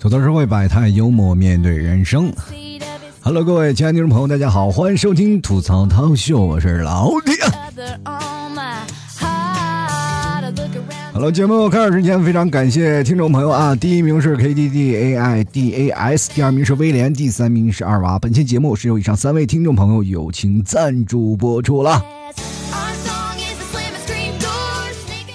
[0.00, 2.32] 吐槽社会百态，幽默面对人生。
[3.20, 7.34] Hello，各位亲爱的听众朋友，大家好，欢迎收听吐槽涛秀，我是老铁。
[11.12, 13.76] Hello，节目开始之前，非常感谢听众朋友啊！
[13.76, 18.18] 第一名是 K D D A I D A S，第二名是威廉，第三名是二娃。
[18.18, 22.02] 本期节目是由以上三位听众朋友友情赞助播出了。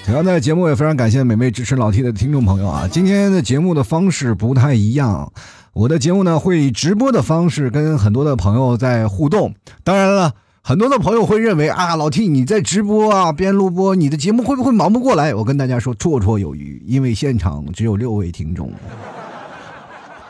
[0.06, 2.88] 同样的节目也非常感谢每位支持老 T 的听众朋友啊！
[2.88, 5.34] 今天的节目的方式不太一样，
[5.74, 9.56] 我的节目呢会以直播的方式跟很多的朋友在互动。
[9.84, 15.34] 当然了，很多的朋友会认为啊，老 T 你在直播啊边录播，你的节目会不会忙不过来？
[15.34, 18.72] 我跟大家说绰绰有余，因为现场只有六位听众。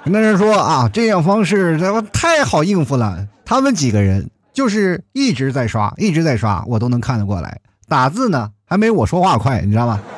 [0.05, 7.59] 跟大家说啊，这样方式他妈太好应付了，他们几个人就是一直在刷，一直在刷，我都能看得过来。
[7.89, 8.51] 打字呢？
[8.65, 10.01] 还没我说话快，你知道吗？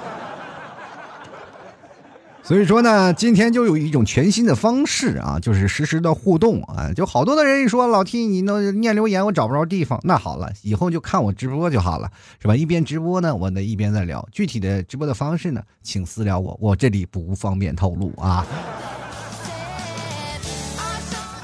[2.41, 6.93] 所以说呢，今天就有一种全新的方式啊，就是实时的互动啊。
[6.93, 9.99] 就好多的人一说老 T，你那念留言，我找不着地方。
[10.03, 12.09] 那好了，以后就看我直播就好了，
[12.41, 12.55] 是吧？
[12.55, 14.25] 一边直播呢，我呢一边在聊。
[14.31, 18.47] 具体的直播的方式呢，请私聊我，我这里不方便透露啊。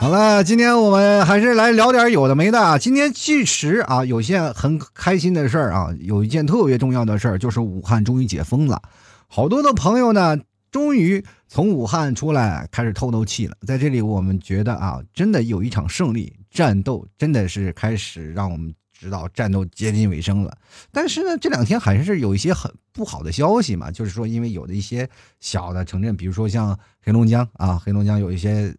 [0.03, 2.77] 好了，今天我们还是来聊点有的没的啊。
[2.77, 8.81] 今天其实啊，有件很开心的事儿啊，有一件特别重要的事儿，就是武汉终于解封了。
[9.29, 10.37] 好多的朋友呢，
[10.69, 13.55] 终于从武汉出来，开始透透气了。
[13.65, 20.53] 在这里，我们觉得啊，真的有一场胜利战斗，真的是开始让我们知道战斗接近尾声了。
[20.91, 25.09] 但是呢，这两天还是有一些很不好的消息嘛，就是说，因为有的一些
[25.39, 28.75] 小的城镇，比如说像黑龙江啊，黑龙江有一些。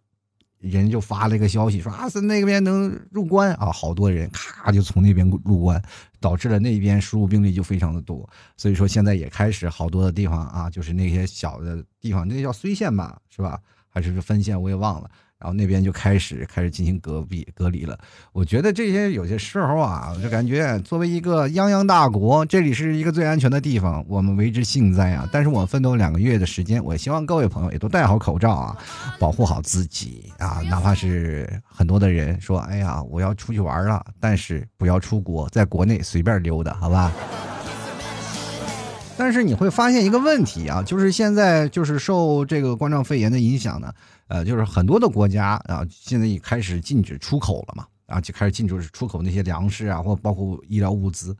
[0.69, 5.81] 人就发了一个消息说啊，是那边能入关啊，好多人咔就从那边入关，
[6.19, 8.27] 导致了那边输入病例就非常的多，
[8.57, 13.59] 所以说现在也开始好多的地方啊，就是那些小的地方，那叫睢县吧，是吧？
[13.89, 15.09] 还是分县，我也忘了。
[15.37, 17.97] 然后那边就开始开始进行隔壁隔离了。
[18.31, 25.27] 我觉得这些有些时候啊，我就感觉作为一个泱泱大国，这里是一个最安全的地方，我们为之幸灾啊。
[25.31, 28.77] 但是我奋斗两个月的时间，我希望各位朋友也都戴好口罩啊，
[29.19, 30.61] 保护好自己啊。
[30.69, 37.11] 哪怕是很多的人说，哎呀，我要出去玩了，但是不要出国，在国内随便溜达，好吧？
[39.17, 43.93] 但是你会发现一个问题啊，就是现在就是受这个冠状肺炎的影响呢。
[44.27, 51.35] 呃，就是很多的国家啊，现在也开始禁止出口了嘛，啊，就开始禁止出口那些粮食啊，或包括医疗物资，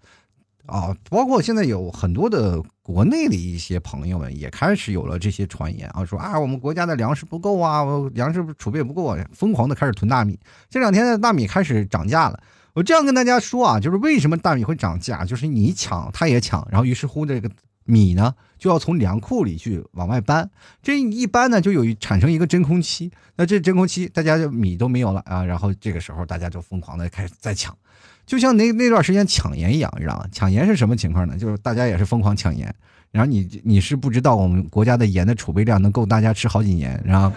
[0.68, 10.40] 啊，包括现在有很多的国内的一些朋友们也开始有了这些传言啊，说啊，我们国家的粮食不够啊，粮食储备不够啊，疯狂的开始囤大米。
[10.70, 12.40] 这两天的大米开始涨价了，
[12.74, 17.50] 我这样跟大家说啊，就是为什么大米会涨价，就是你抢，他也抢，然后于是乎这个。
[17.86, 20.50] 米呢就要从粮库里去往外搬，
[20.82, 27.78] 这一搬呢就有产生一个真空期，那这真空期大家就米都没有了啊，然后这个时候大家就疯狂的开始在抢，
[28.26, 30.26] 就像那那段时间抢盐一样，你知道吗？
[30.32, 31.38] 抢盐是什么情况呢？
[31.38, 32.74] 就是大家也是疯狂抢盐，
[33.12, 37.32] 然后你你是不知道我们国家的盐的储备量能够大家吃好几年，然后，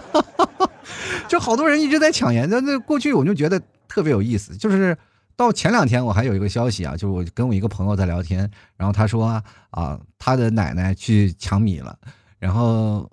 [1.28, 4.96] 就好多人一直在抢盐，那那过去我就觉得特别有意思，就是。
[5.42, 11.98] 到前两天，我还有一个消息啊，就是我跟我一个朋友在聊天，然后他说啊，他的奶奶去抢米了，
[12.38, 13.10] 然后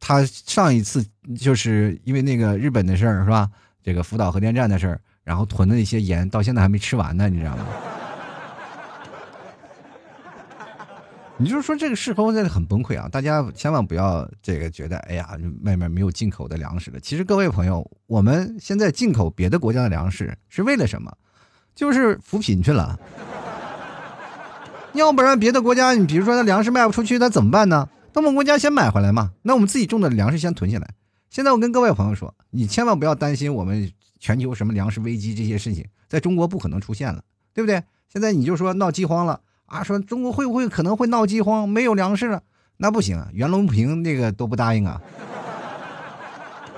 [0.00, 1.06] 他上一次
[1.38, 3.48] 就是因为那个日本的事儿是吧？
[3.80, 7.64] 这个福岛核电站的事儿，然后囤的一些盐到现在还没吃完呢，你知道吗？
[11.38, 13.08] 你就是说这个事后真的很崩溃啊！
[13.08, 16.98] 大家千万不要这个觉得，哎呀，外面没有进口的粮食了。
[16.98, 21.14] 其实各位朋友，我们现在进口别的国家的粮食是为了什么？
[21.76, 22.98] 就是扶贫去了，
[24.94, 27.88] 要不然别的国家，你比如说那粮食卖不出去，那怎么办呢？
[28.14, 30.88] 那我们国家先买回来嘛，那我们自己种的粮食先囤下来。
[31.28, 37.82] 现在我跟各位朋友说，你千万不要担心我们全球什么粮食危机这些事情，在中国不可能出现了，对不对？
[38.10, 42.42] 现在你就说闹饥荒了啊，说中国会不会可能会闹饥荒，没有粮食了？
[42.78, 44.98] 那不行啊，袁隆平那个都不答应啊。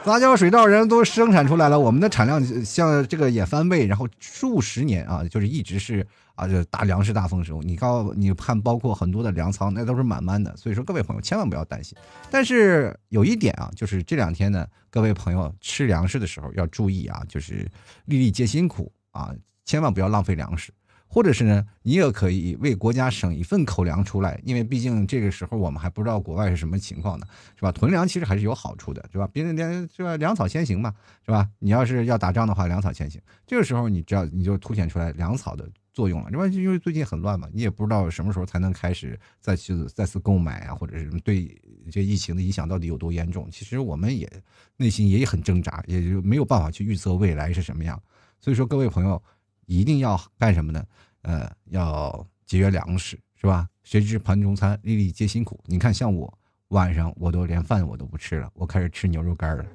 [0.08, 7.60] 杂交水稻人都生产出来了，我们的产量像这个也翻倍，然后数十年啊，就是一直是啊，就大粮食大丰收。
[7.62, 10.56] 你告你看，包括很多的粮仓，那都是满满的。
[10.56, 11.96] 所以说，各位朋友千万不要担心。
[12.30, 17.70] 但是有一点啊，就是这两天呢，各位朋友吃粮食的时候要注意啊，就是
[18.06, 19.30] 粒粒皆辛苦啊，
[19.66, 20.72] 千万不要浪费粮食。
[21.10, 27.26] 或者是呢，你也可以为国家省一份口粮出来，因为毕竟这个时候我们还不知道国外是什么情况呢，
[27.56, 27.72] 是吧？
[27.72, 29.26] 囤粮其实还是有好处的，是吧？
[29.32, 30.16] 别人粮是吧？
[30.16, 30.94] 粮草先行嘛，
[31.24, 31.48] 是吧？
[31.58, 33.20] 你要是要打仗的话，粮草先行。
[33.46, 36.46] 这个时候你只要你就凸显出来粮草的作用了，这吧？
[36.48, 41.58] 因为最近很乱嘛，你也不知道什么时候才能开始再去再次购买啊，或者是对
[41.90, 43.50] 这疫情的影响到底有多严重？
[43.50, 44.30] 其实我们也
[44.76, 48.00] 内心也很挣扎，也就没有办法去预测未来是什么样。
[48.40, 49.20] 所以说，各位朋友
[49.68, 50.82] 一定要干什么呢？
[51.22, 53.68] 呃，要节约粮食，是吧？
[53.84, 55.60] 谁知盘中餐，粒粒皆辛苦。
[55.66, 56.32] 你看，像我
[56.68, 59.64] 晚上我都连饭我都不吃了，我开始吃牛肉干了。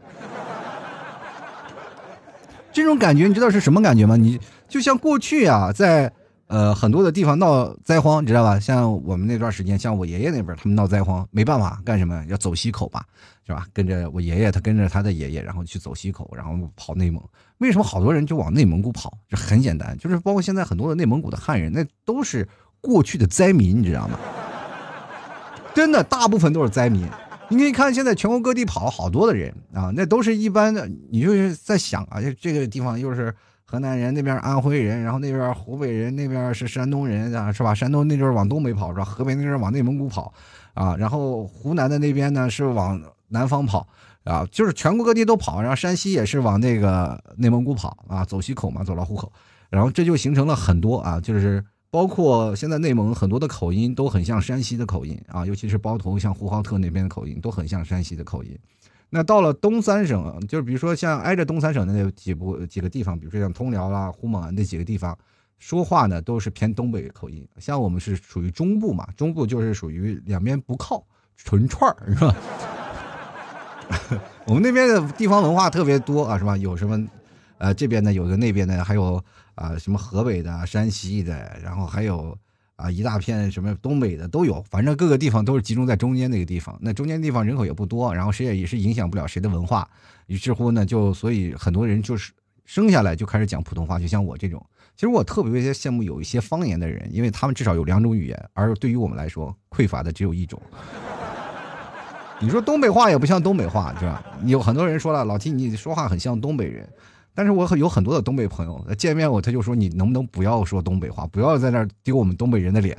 [2.73, 4.15] 这种感觉你知道是什么感觉吗？
[4.15, 6.11] 你就像过去啊，在
[6.47, 8.59] 呃很多的地方闹灾荒，你知道吧？
[8.59, 12.25] 像我们那段时间，像我爷爷那边，他们闹灾荒，没办法，干什么？
[12.27, 13.05] 要走西口吧，
[13.45, 13.67] 是吧？
[13.71, 17.23] 跟着我爷爷，他跟着他的爷爷，然后去走西口，然后跑内蒙。
[17.63, 19.17] 为什么好多人就往内蒙古跑？
[19.29, 22.45] 这很简单，就是包括现在很多的内蒙古的汉人，那都是
[22.81, 24.19] 过去的灾民，你知道吗？
[25.73, 27.07] 真的，大部分都是灾民。
[27.47, 30.89] 你可以看，现在全国各地跑了好多的人啊，那都是一般的。
[31.09, 33.33] 你就是在想啊，这个地方又是
[33.63, 37.73] 河南人，那边安徽人，然后那边湖北人，那边是山东人啊，是吧？
[37.73, 39.05] 山东那阵往东北跑是吧？
[39.05, 40.33] 河北那阵往内蒙古跑
[40.73, 43.87] 啊，然后湖南的那边呢是往南方跑
[44.23, 45.61] 啊，就是全国各地都跑。
[45.61, 49.31] 然后山西也是往那个内蒙古跑啊，走西口嘛，走到虎口，
[49.69, 51.63] 然后这就形成了很多啊，就是。
[51.93, 58.57] 包括现在内蒙很多的口音都很像山西的口音啊，尤其是包头像呼和浩特那边的口音都很像山西的口音。
[59.11, 65.15] 那到了东三省，就是比如说像挨着东三省的那几部几个地方，比如说像通辽啦、呼蒙那几个地方，
[65.59, 67.47] 说话呢都是偏东北口音。
[67.59, 71.05] 像我们是属于中部嘛，中部就是属于两边不靠，
[71.37, 72.35] 纯串儿是吧？
[74.45, 76.57] 我们那边的地方文化特别多啊，是吧？
[76.57, 77.07] 有什么，
[77.57, 79.23] 呃，这边的有个，那边的还有。
[79.55, 82.35] 啊，什么河北的、山西的，然后还有
[82.75, 86.75] 啊一大片什么东北的都有，反正各个地方都是集中在中间那个地方。
[86.81, 89.87] 那中间地方人口也不多，然后谁也也是影响不了谁的文化。
[90.25, 92.33] 于是乎呢，就所以很多人就是
[92.65, 94.59] 生下来就开始讲普通话，就像我这种。
[94.95, 100.59] 其实我特别羡慕有一些方言的人，因为他们至少有两种语言，而对于我们来说匮乏的只有一种。
[102.43, 104.21] 你说东北话也不像东北话，是吧？
[104.43, 106.85] 有很多人说了，老提你说话很像东北人。
[107.33, 112.95] 但是我有很多的东北朋友，见面我他就说你能不能不要说东北话，不要在那丢我们东北人的脸。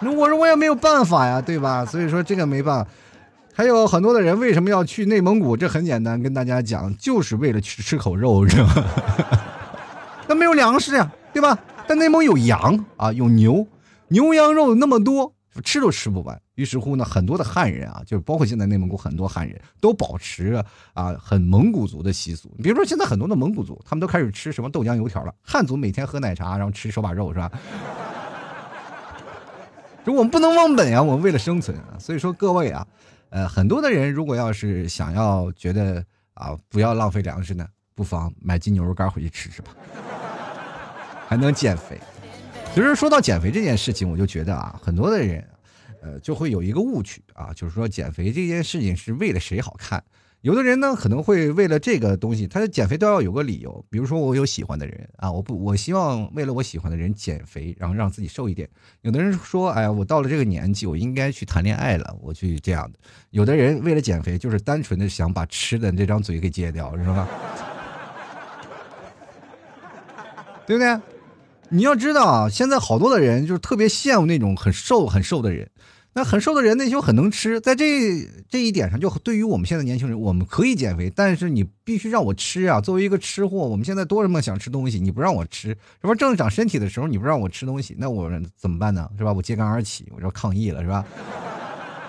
[0.00, 1.86] 那我说我也没有办法呀，对吧？
[1.86, 2.90] 所以说这个没办法。
[3.54, 5.56] 还有很多的人为什么要去内蒙古？
[5.56, 8.74] 这很简单，跟大家讲，就是为了去吃口肉，是吧？
[10.26, 11.56] 那没有粮食呀，对吧？
[11.86, 13.66] 但内蒙有羊啊，有牛，
[14.08, 15.32] 牛羊肉那么多。
[15.62, 20.62] 吃都吃不完，于是乎呢，很多的汉人啊，就是包括现在内蒙古很多汉人都保持
[20.94, 22.48] 啊很蒙古族的习俗。
[22.62, 25.34] 比如说现在很多的蒙古族，他们都开始吃什么豆浆油条了。
[25.42, 27.50] 汉族每天喝奶茶，然后吃手把肉，是吧？
[30.04, 31.98] 就我们不能忘本呀，我们为了生存啊。
[31.98, 32.86] 所以说各位啊，
[33.30, 36.04] 呃，很多的人如果要是想要觉得
[36.34, 39.72] 啊不要浪费粮食呢，不妨买斤牛肉干回去吃吃吧，
[41.26, 41.98] 还能减肥。
[42.76, 45.42] 其实说到减肥这件事情，我就觉得啊，很多的人，
[46.02, 50.04] 呃，就会有一个误区啊，就是说减肥这件事情是为了谁好看。
[50.42, 53.82] 有的人呢，可能会为了这个东西，他减肥都要有个理由。
[53.88, 58.68] 比如说，我有喜欢的人啊，我不，我希望为了我喜欢的人减肥，然后让自己瘦一点。
[59.00, 62.98] 有的人说，哎呀，我到了这个年纪，我应该去谈恋爱了，我去这样的。
[63.30, 67.26] 有的人为了减肥，就是单纯的想把吃的这张嘴给戒掉，是吧？
[70.66, 71.00] 对不对？
[71.68, 75.68] 你要知道啊，现在好多的人就是特别羡慕那种很瘦很瘦的人，
[76.12, 82.80] 那很瘦的人那就很能吃，在这这一点上，就对于我们现在年轻人，我们可以减肥，但是你必须让我吃啊！
[82.80, 85.70] 作为一个吃货，我们现在多么想吃东西，你不让我吃，
[86.00, 86.14] 是吧？
[86.14, 89.10] 正长身体的时候你不让我吃东西，那我怎么办呢？
[89.18, 89.32] 是吧？
[89.32, 91.04] 我揭竿而起，我就抗议了，是吧？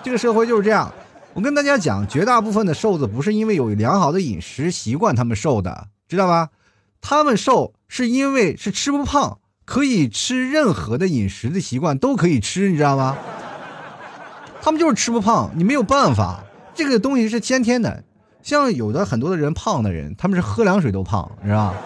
[0.04, 0.92] 这个社会就是这样。
[1.34, 6.50] 我跟大家讲，绝大部分的瘦子不是因为有良好的饮食习惯他们瘦的，知道吧？
[7.00, 9.38] 他们瘦是因为是吃不胖。
[9.68, 13.14] 可以吃任何的饮食的习惯都可以吃，你知道吗？
[14.62, 16.42] 他们就是吃不胖，你没有办法，
[16.74, 18.02] 这个东西是先天的。
[18.42, 21.76] 像有的很多的人胖的人，他们是喝凉水都胖，知道吧？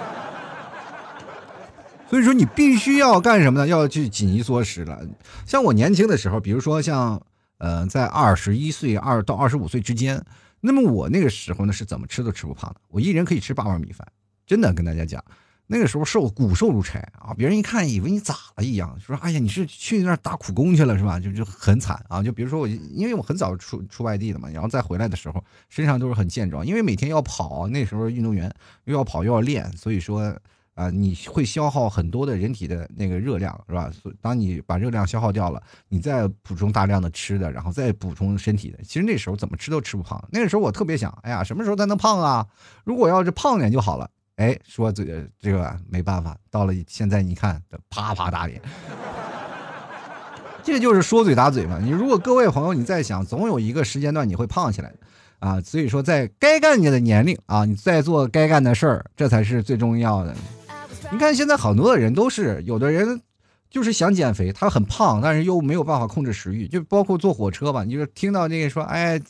[2.09, 3.67] 所以说你必须要干什么呢？
[3.67, 5.01] 要去紧衣缩食了。
[5.45, 7.21] 像我年轻的时候，比如说像
[7.59, 10.25] 呃，在二十一岁二到二十五岁之间，
[10.61, 14.07] 那么我那个时候呢是怎么吃都吃不胖的，我一人可以吃八碗米饭，
[14.47, 15.21] 真的跟大家讲。
[15.73, 21.19] 那个时候瘦骨瘦如柴啊，别人一看以为你咋了一样，说哎呀你是去那儿打苦工去了是吧？
[21.19, 22.23] 就就很惨啊。
[22.23, 30.37] 就比如说我，因为我很早出出外地的嘛，然后再回来的时候身上都是很健壮，因为每天要跑，那时候运动员又要跑又要练，所以说
[30.75, 34.12] 啊你会消耗很多的人体的那个热量是吧所？
[34.21, 40.23] 当你把热量消耗掉了，你再补充大量的吃的，然后再补充身体的，其实那时候怎么吃都吃不胖。
[40.31, 42.47] 那个时候我特别想，哎呀什么时候才能胖啊？
[42.85, 44.11] 如果要是胖点就好了。
[44.43, 48.61] 哎，说这个这个没办法，到了现在你看，啪啪打脸。
[50.65, 51.79] 这就是说嘴打嘴嘛。
[51.81, 54.97] 你如果各位朋友你在想，总有一个时间段你会胖起来的
[55.39, 55.61] 啊。
[55.61, 60.35] 所以说，在该干你的年龄啊，你在做该干的事儿，这才是最重要的。
[61.13, 63.21] 你看现在很多的人都是，有的人
[63.71, 66.67] 就是想减肥，他很胖，但是又没有办法控制食欲。
[66.67, 69.21] 就包括坐火车吧，你就听到那个说，哎，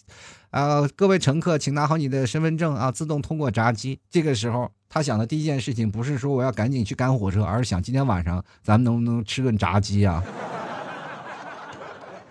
[0.51, 3.99] 啊，各位乘客，请拿好你的身份证啊，自动通过闸机。
[4.11, 10.23] 这个时候，他想的第一件事情不是说我要赶紧去赶火车，而是想今天晚上咱们能不能吃顿炸鸡啊？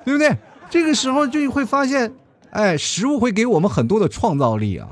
[0.06, 0.38] 对不对？
[0.70, 2.14] 这个时候就会发现，
[2.52, 4.88] 哎，食物会给我们很多的创造力啊。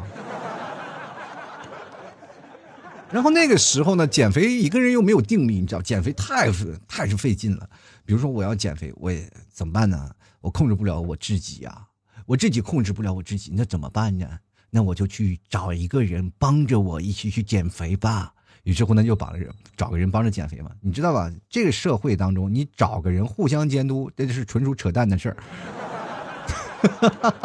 [3.12, 7.70] 然后那个时候呢，减肥一个人又没有定力，你知道，减肥太费太是费劲了。
[8.04, 10.10] 比如说我要减肥，我也怎么办呢？
[10.42, 11.86] 我控制不了我自己呀，
[12.26, 14.28] 我自己控制不了我自己，那怎么办呢？
[14.70, 18.32] 那我就去找一个人帮着我一起去减肥吧。
[18.64, 21.32] 于是乎呢，就把人找个人帮着减肥嘛，你知道吧？
[21.50, 25.38] 这个社会当中，你找个人互相监督，这就是纯属扯淡的事儿。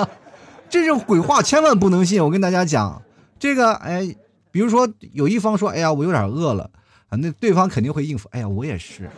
[0.68, 2.22] 这种鬼话千万不能信！
[2.22, 3.00] 我跟大家讲，
[3.38, 4.14] 这个哎，
[4.50, 6.68] 比如说有一方说：“哎呀，我有点饿了。”
[7.08, 9.04] 啊，那对方肯定会应付：“哎呀，我也是。”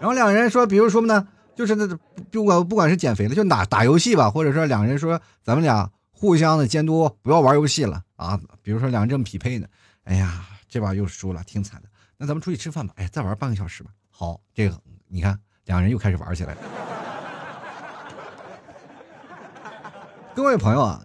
[0.00, 1.86] 然后两人说：“比如说呢，就是那
[2.30, 8.36] 不管不管是减肥的，就打打游戏吧，或者说两个人说咱们俩。”互相的监督，不要玩游戏了啊！
[8.60, 9.68] 比如说两人正匹配呢，
[10.02, 11.88] 哎呀，这把又输了，挺惨的。
[12.16, 13.90] 那咱们出去吃饭吧，哎，再玩半个小时吧。
[14.10, 16.60] 好，这个你看，两人又开始玩起来了。
[20.34, 21.00] 各位朋友啊，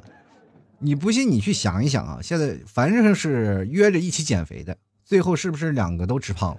[0.80, 6.58] 你不信你去想一想啊，现在反正是约着一起减肥的，最后是不是两个都吃胖了？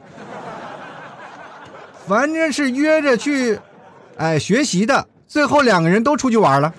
[2.07, 3.59] 反正是约着去，
[4.17, 6.73] 哎，学习的，最后两个人都出去玩了。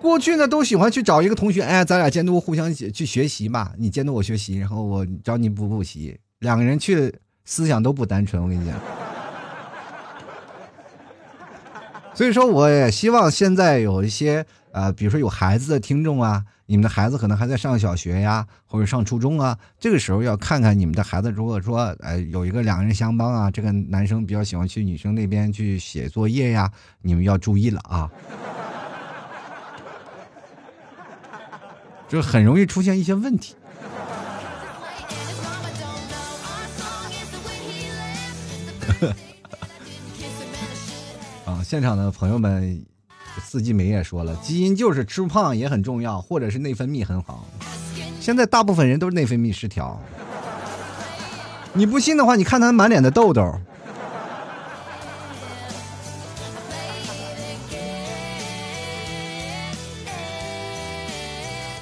[0.00, 3.70] 过去呢，都喜欢去找一个同学，哎，咱俩监督互相去学习嘛。
[3.78, 6.18] 你监督我学习，然后我找你补补习。
[6.40, 7.14] 两个人去，
[7.44, 8.42] 思想都不单纯。
[8.42, 8.74] 我跟你讲，
[12.14, 28.10] 所以说，我也希望现在有一些呃，比如说有孩子的听众啊，你们的孩子可能还在上小学呀，或者上初中啊，这个时候要看看你们的孩子，如果说呃有一个两个人相帮啊，这个男生比较喜欢去女生那边去写作业呀，你们要注意了啊。
[32.08, 33.54] 就很容易出现一些问题。
[41.44, 42.82] 啊，现场的朋友们，
[43.40, 47.46] 四季梅也说了，基因就是吃不胖也很重要，或者是内分泌很好。
[48.20, 50.00] 现在大部分人都是内分泌失调，
[51.72, 53.42] 你不信的话，你看他满脸的痘痘。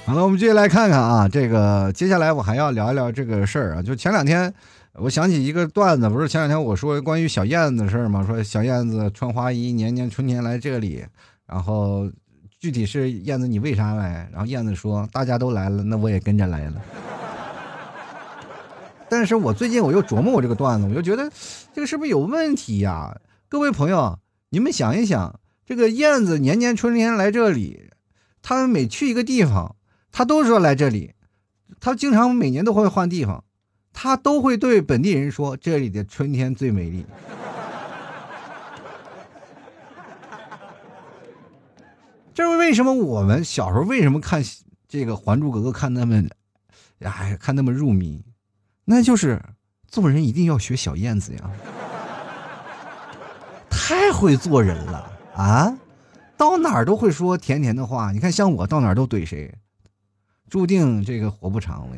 [0.06, 3.82] 好了，我们继续来看看啊，这个接下来我还要聊一聊这个事儿啊。
[3.82, 4.52] 就前两天，
[4.94, 8.24] 我想起一个段子，不是前两天我说关于小燕子的事儿吗？
[8.26, 11.04] 说小燕子穿花衣，年年春天来这里，
[11.50, 12.08] 然后
[12.60, 14.28] 具体是燕子你为啥来？
[14.30, 16.80] 然后燕子说大家都来了，那我也跟着来了。
[19.08, 21.28] 但是我最近我又琢磨我这个段子，我就觉得
[21.74, 23.20] 这个是不是有问题呀？
[23.48, 27.90] 各位朋友，你们想一想，这个燕子年年春天来这里，
[28.40, 29.74] 他每去一个地方。
[30.12, 31.14] 他都说来这里，
[31.80, 33.42] 他经常每年都会换地方，
[33.92, 37.04] 他都会对本地人说这里的春天最美丽。
[42.40, 42.94] 这是为什么？
[42.94, 44.42] 我们小时候为什么看
[44.88, 46.26] 这个《还珠格格》看那么，
[47.00, 48.24] 哎，看那么入迷？
[48.86, 49.38] 那就是
[49.86, 51.50] 做人一定要学小燕子呀，
[53.68, 55.78] 太会做人了啊！
[56.38, 58.10] 到哪儿都会说甜甜的话。
[58.10, 59.54] 你看，像我到哪儿都怼谁。
[60.48, 61.96] 注定这个活不长，了。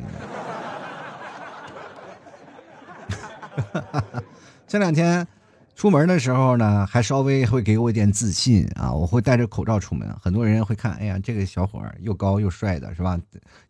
[4.67, 5.25] 这两天
[5.75, 8.93] 出门的时候呢，还稍微会给我一点自信啊！
[8.93, 13.19] 我会戴着口罩出门，很多人会看，哎呀，这个小伙儿又高又帅的，是吧？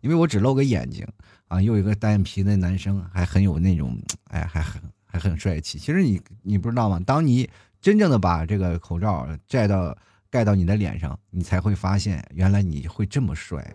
[0.01, 1.07] 因为我只露个眼睛
[1.47, 3.97] 啊，又一个单眼皮的男生，还很有那种，
[4.29, 5.79] 哎，还很还很帅气。
[5.79, 6.99] 其实你你不知道吗？
[7.05, 7.49] 当你
[7.81, 9.95] 真正的把这个口罩摘到
[10.29, 13.73] 盖到你的脸上，你才会发现，原来你会这么帅。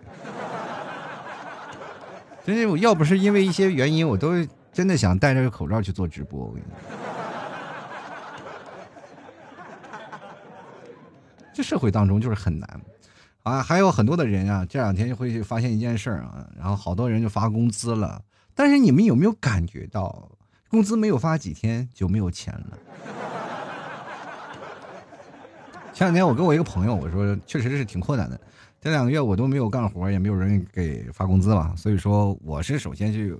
[2.45, 4.33] 真的，我要不是因为一些原因，我都
[4.73, 6.45] 真的想戴着口罩去做直播。
[6.45, 7.08] 我跟你说
[11.59, 12.81] 这社会当中就是很难
[13.43, 13.61] 啊！
[13.61, 18.23] 还有很多的人啊，这两天就会发现一件事儿啊，然后好多人就发工资了，
[18.55, 20.31] 但是你们有没有感觉到，
[20.69, 22.79] 工资没有发几天就没有钱了？
[25.93, 28.41] 前两天我跟我一个朋友我说，确实是挺困难的，
[28.81, 33.37] 这两个月我都没有干活，也没有人给发工资嘛，所以说我是首先就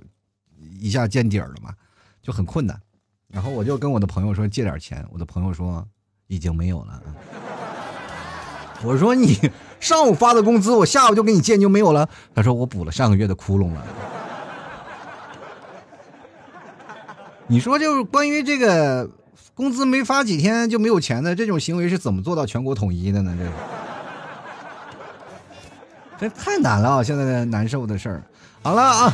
[0.77, 1.73] 一下见底儿了嘛，
[2.21, 2.77] 就很困难。
[3.29, 5.87] 然后我就跟我的朋友说借点钱，我的朋友说
[6.27, 7.01] 已经没有了。
[8.81, 9.37] 我说你
[9.79, 12.07] 上午发的工资，我下午就给你借，你就没有了。
[12.33, 13.83] 他说我补了上个月的窟窿了。
[17.47, 19.09] 你说就是关于这个
[19.53, 23.35] 工资没发几天就没有钱的这种行为是怎么做到全国统一的呢？
[23.37, 23.51] 这个
[26.19, 28.23] 这太难了，现在的难受的事儿。
[28.61, 29.13] 好了啊，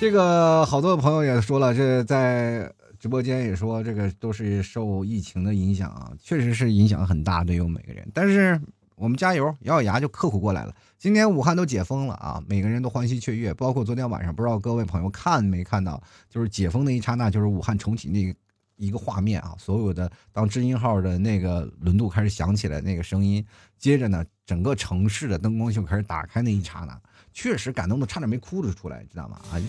[0.00, 2.72] 这个好多朋友也说了，这在。
[2.98, 8.08] 直播间也说这个都是受疫情的影响啊，确实是影响很大，对于每个人。
[8.14, 8.60] 但是
[8.94, 10.74] 我们加油，咬咬牙就克服过来了。
[10.98, 13.52] 今天武汉都解封了啊，每个人都欢喜雀跃。
[13.52, 18.34] 包括昨天晚上，不知道各位朋友看没看到，就是解封那一刹那，就是武汉重启那
[18.76, 23.44] 一个画面啊，所有的当知音号的那个轮渡开始响起来那个声音，
[23.78, 26.98] 接着呢，整个城市的灯光就开始打开那一刹那，
[27.32, 29.38] 确实感动的差点没哭着出来，知道吗？
[29.52, 29.60] 啊，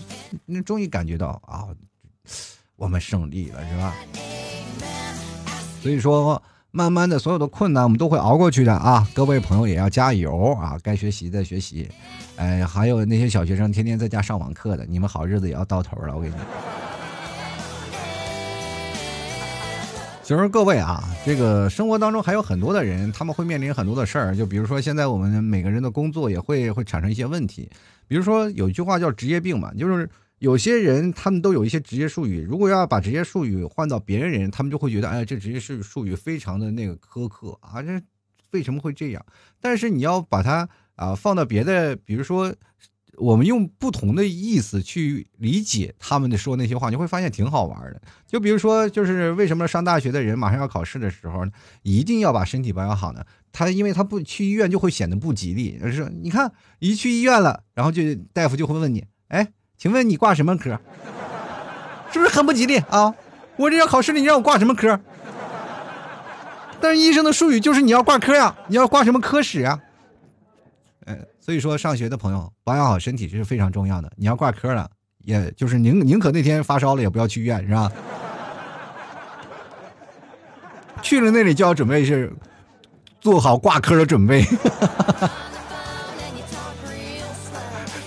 [0.46, 1.68] 那终于感觉到啊。
[2.78, 3.92] 我们胜利了，是吧？
[5.82, 9.04] 所以说，慢慢的，所有的困难我们都会熬过去的啊！
[9.12, 10.78] 各位朋友也要加油啊！
[10.80, 11.88] 该学习的学习，
[12.36, 16.34] 哎，还有那些小学生天天在家上网课的，你们好日子也要到头了，我跟你。
[20.22, 27.68] 其实各位啊，这个生活当中还有很多的人，他们会面临很多的事儿，就比如说现在我们每个人的工作也会会产生一些问题，
[28.06, 30.08] 比如说有一句话叫职业病嘛，就是。
[30.38, 38.00] 有些人他们都有一些职业术语，如果要把职业术语换到别人人，他们就会觉得，哎，这职业术术语非常的那个苛刻啊，这
[38.52, 39.24] 为什么会这样？
[39.60, 42.54] 但是你要把它啊放到别的，比如说
[43.16, 48.00] 我们用不同的意思去理解他们的说那些话，你会发现挺好玩的。
[48.26, 51.44] 就比如说，就是为什么上大学的人马上要考试的时候，
[51.82, 53.24] 一定要把身体保养好呢？
[53.50, 55.78] 他因为他不去医院就会显得不吉利。
[55.80, 59.52] 就是你看一去医院了，然后就大夫就会问你，哎。
[59.78, 60.78] 请问你挂什么科？
[62.10, 63.14] 是不是很不吉利啊？
[63.56, 64.98] 我这要考试了，你让我挂什么科？
[66.80, 69.78] 但是医生的术语就是你要挂科呀，你要挂什么科室啊？
[71.06, 74.10] 呃，所以说上学的朋友保养好身体是非常重要的。
[74.16, 74.88] 你要挂科了，
[75.18, 77.90] 也就是宁宁可那天发烧了也不要去医院，是吧？
[81.02, 82.32] 去了那里就要准备是
[83.20, 84.44] 做好挂科的准备。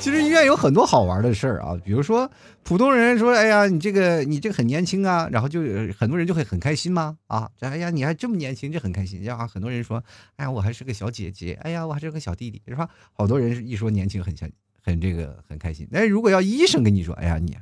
[0.01, 2.27] 其实医院有很多好玩的事儿啊，比如说
[2.63, 5.61] 普通人说：“哎呀，你这个你这个很年轻啊。”然后就
[5.95, 7.15] 很多人就会很开心吗？
[7.27, 9.31] 啊，这哎呀，你还这么年轻，这很开心。
[9.31, 10.03] 啊，很多人说
[10.37, 12.89] ：“哎呀，我还是个小姐姐。”哎呀，我还是个小弟弟，是吧？
[13.13, 14.49] 好多人一说年轻，很像
[14.83, 15.87] 很这个很开心。
[15.91, 17.55] 但是，如果要医生跟你说：“哎呀，你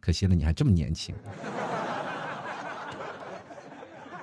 [0.00, 1.14] 可惜了，你还这么年轻。”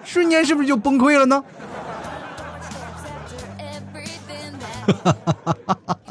[0.04, 1.42] 瞬间是不是就崩溃了呢？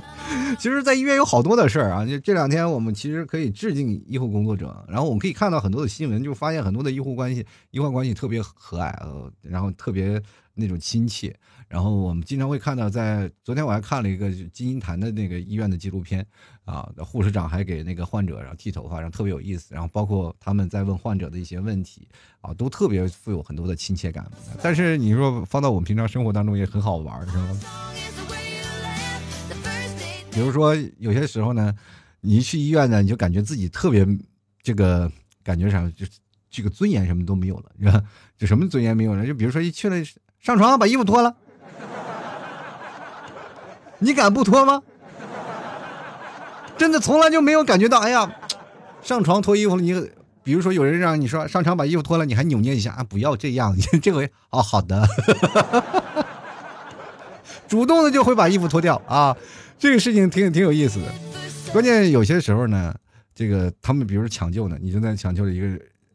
[0.56, 2.04] 其实，在医院有好多的事儿啊！
[2.06, 4.84] 就这两天，我们其实可以致敬医护工作者。
[4.88, 10.20] 然后我们可以看到很多的新闻，就发现很多的医护关系、医患关系特别和蔼，呃，然后特别
[10.54, 11.34] 那种亲切。
[11.68, 16.26] 然后我们经常会看到，在昨天我还看了一个金银潭的那个医院的纪录片，
[16.64, 19.72] 啊，护士长还给那个患者然后剃头发，然后特别有意思。
[19.72, 22.08] 然后包括他们在问患者的一些问题，
[22.40, 24.28] 啊，都特别富有很多的亲切感。
[24.60, 27.60] 但是你说放到我们平常生活当中也很好玩，是吗？
[30.32, 31.74] 比如说，有些时候呢，
[32.20, 34.06] 你去医院呢，你就感觉自己特别
[34.62, 35.10] 这个
[35.42, 36.06] 感觉上就
[36.50, 38.02] 这个尊严什么都没有了，是吧？
[38.38, 39.26] 就什么尊严没有了？
[39.26, 39.96] 就比如说一去了，
[40.40, 41.34] 上床把衣服脱了，
[43.98, 44.82] 你敢不脱吗？
[46.76, 48.32] 真的从来就没有感觉到，哎呀，
[49.02, 50.10] 上床脱衣服了，你
[50.42, 55.06] 比如说有人让你说上床把衣服脱了，你还扭捏一下啊，不要这样，你 这回哦，好的，
[57.70, 59.34] 主动的就会把衣服脱掉啊。
[59.78, 61.06] 这个事情挺挺有意思的，
[61.72, 62.94] 关键有些时候呢，
[63.34, 65.66] 这个他们比如说抢救呢，你正在抢救一个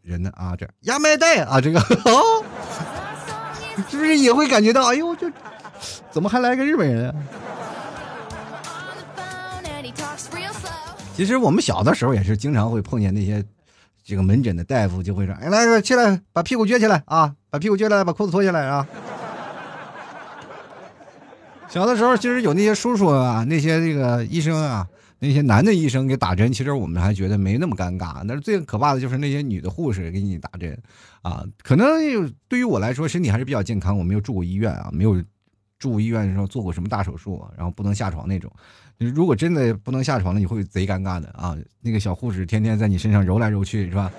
[0.04, 2.44] 人呢啊，这压麦袋啊，这个 哦，
[3.90, 5.32] 是不是也会感觉到，哎呦，这
[6.12, 7.16] 怎么还来个日本人啊？
[11.16, 13.42] 其实我们小的时候也是经常会碰见那些
[14.04, 18.86] 这个门诊的大夫，就会说，哎，来起来，把屁股撅起来啊，把屁股撅起来，把裤子脱下来啊。
[21.76, 24.88] 小的时候，其实有那些叔叔啊，那些这个医生啊，
[25.20, 28.26] 那些男的医生给打针，其实我们还觉得没那么尴尬。
[28.26, 30.82] 但是最可怕的就是那些女的护士给你打针，
[31.22, 31.86] 啊，可能
[32.48, 35.22] 对于我来说身体还是比较健康，我没有住过医院啊，没有
[35.78, 38.50] 住医院的时候做过什么大手术，然后不能下床那种。
[38.98, 41.58] 如果真的不能下床了，你会贼尴尬的啊！
[41.82, 44.10] 那个小护士天天在你身上揉来揉去，是吧？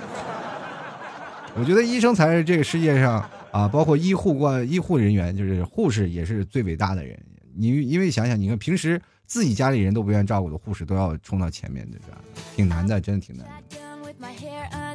[1.56, 3.26] 我觉得医生才是这个世界上。
[3.50, 7.18] 啊，包括医护官、医护人员，就是护士也是最伟大的人。
[7.56, 12.18] 你因为想想，你看平时自己家里人都不愿意照顾的护士，都要冲到前面，对吧？
[12.54, 13.76] 挺难的，真的挺难的。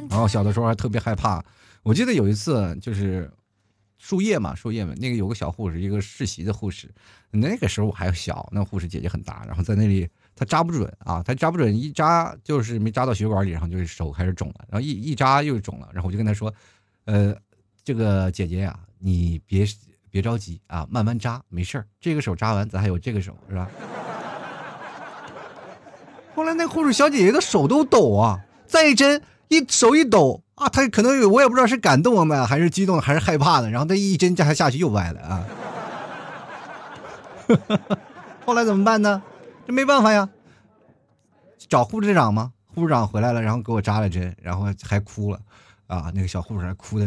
[0.08, 1.44] 然后小的时候还特别害怕，
[1.82, 3.30] 我记得有一次就是
[3.98, 6.90] 输液嘛，输液嘛，那个有个小护士，一个实习的护士，
[7.30, 16.52] 那个时候我还小，那护士姐姐很大，然后在那里她扎不准啊，她扎不准，一扎就是没扎到血管里，然后就是手开始肿了，然后一一扎又肿了，然后我就跟她说，
[17.04, 17.36] 呃，
[17.84, 19.64] 这个姐姐呀，你别
[20.12, 23.68] 别着急啊，慢慢扎，没事儿，这个手扎完，咱还有这个手，是吧？
[26.36, 29.20] 后来那护士小姐姐的手都抖啊，再一针。
[29.48, 35.44] 一手一抖啊，她可能有我也不知道是感动的还是激动还是害怕的，然后她一针扎下去又歪了啊。
[38.46, 39.22] 后来怎么办呢？
[39.66, 40.30] 这没办法呀，
[41.68, 42.54] 找护士长吗。
[42.74, 45.38] 护士长回来了，然后给我扎了针，然后还哭了
[45.86, 46.10] 啊。
[46.14, 47.06] 那个小护士还哭的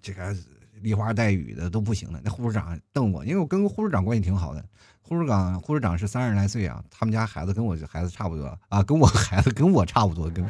[0.00, 0.32] 这个
[0.82, 2.20] 梨花带雨的都不行了。
[2.22, 4.64] 那护士长瞪我，因为我跟护士长关系挺好的。
[5.00, 10.44] 护士长护士长是三十来岁啊，他们家孩子跟我孩子差不多啊，跟我 孩子跟我差不多跟。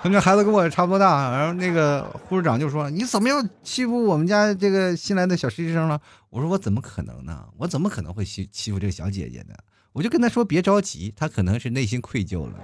[0.00, 7.44] 他们家孩子跟我差不多大，然后那个护士长就说：“你怎么又欺负我们家这个新来的小实习生了？”我说：“我怎么可能呢？
[7.56, 9.54] 我怎么可能会欺欺负这个小姐姐呢？”
[9.92, 12.52] 我就跟他说：“别着急，他可能是内心愧疚了。”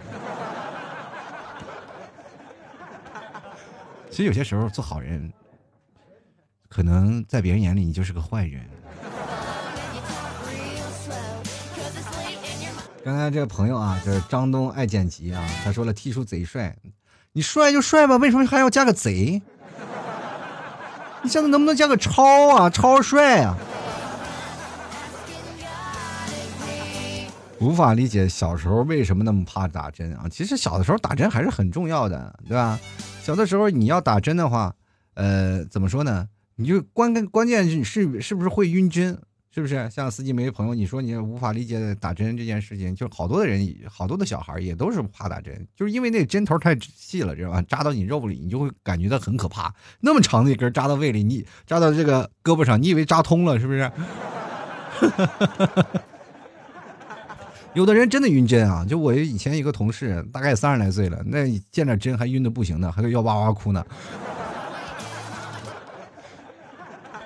[4.10, 5.32] 其实有些时候做好人，
[6.74, 8.60] 可能在别人眼里你就是个坏人。
[13.04, 16.74] 刚才这个朋友啊，就是张东爱剪辑啊，他说了 T 叔贼帅。
[17.32, 19.40] 你帅就帅吧，为什么还要加个贼？
[21.22, 22.68] 你下次能不能加个超啊？
[22.68, 23.56] 超帅啊！
[27.60, 30.26] 无法理解小时候为什么那么怕打针啊？
[30.28, 32.80] 其实小的时候打针还是很重要的，对吧？
[33.22, 34.74] 小的时候你要打针的话，
[35.14, 36.28] 呃，怎么说呢？
[36.56, 39.18] 你就关关关键是是是不是会晕针？
[39.50, 40.74] 是不是像司机没朋友？
[40.74, 47.62] 你说你无法理解打针这件事情，就好多的人，好多的小孩也都是怕打针，就是因为那针头太细了，知道吧？
[47.62, 49.72] 扎到你肉里，你就会感觉到很可怕。
[50.00, 53.88] 那么长的一根扎到胃里，你扎到这个胳膊上，你以为扎通了是不是？
[57.74, 58.84] 有的人真的晕针啊！
[58.88, 63.84] 就我以前一个同事，大概三十来岁了，那见着针还晕的不行呢，还要哇哇哭呢。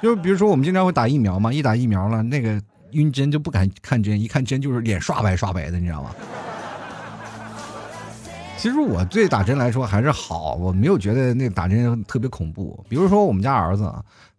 [0.02, 2.60] 就比如说，我们经常会打疫苗嘛，一打疫苗了，那个
[2.92, 6.14] 晕针就不敢看针，一看针就是脸刷白刷白的，你知道吗？
[8.56, 12.84] 其实我对打针来说还是好，我没有觉得那打针特别恐怖。
[12.88, 13.92] 比如说我们家儿子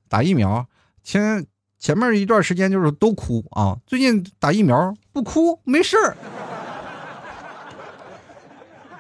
[0.10, 0.66] 打疫苗，
[1.04, 1.46] 前
[1.78, 6.18] 前面一段时间就是都哭啊，最近打疫苗不哭，没事儿。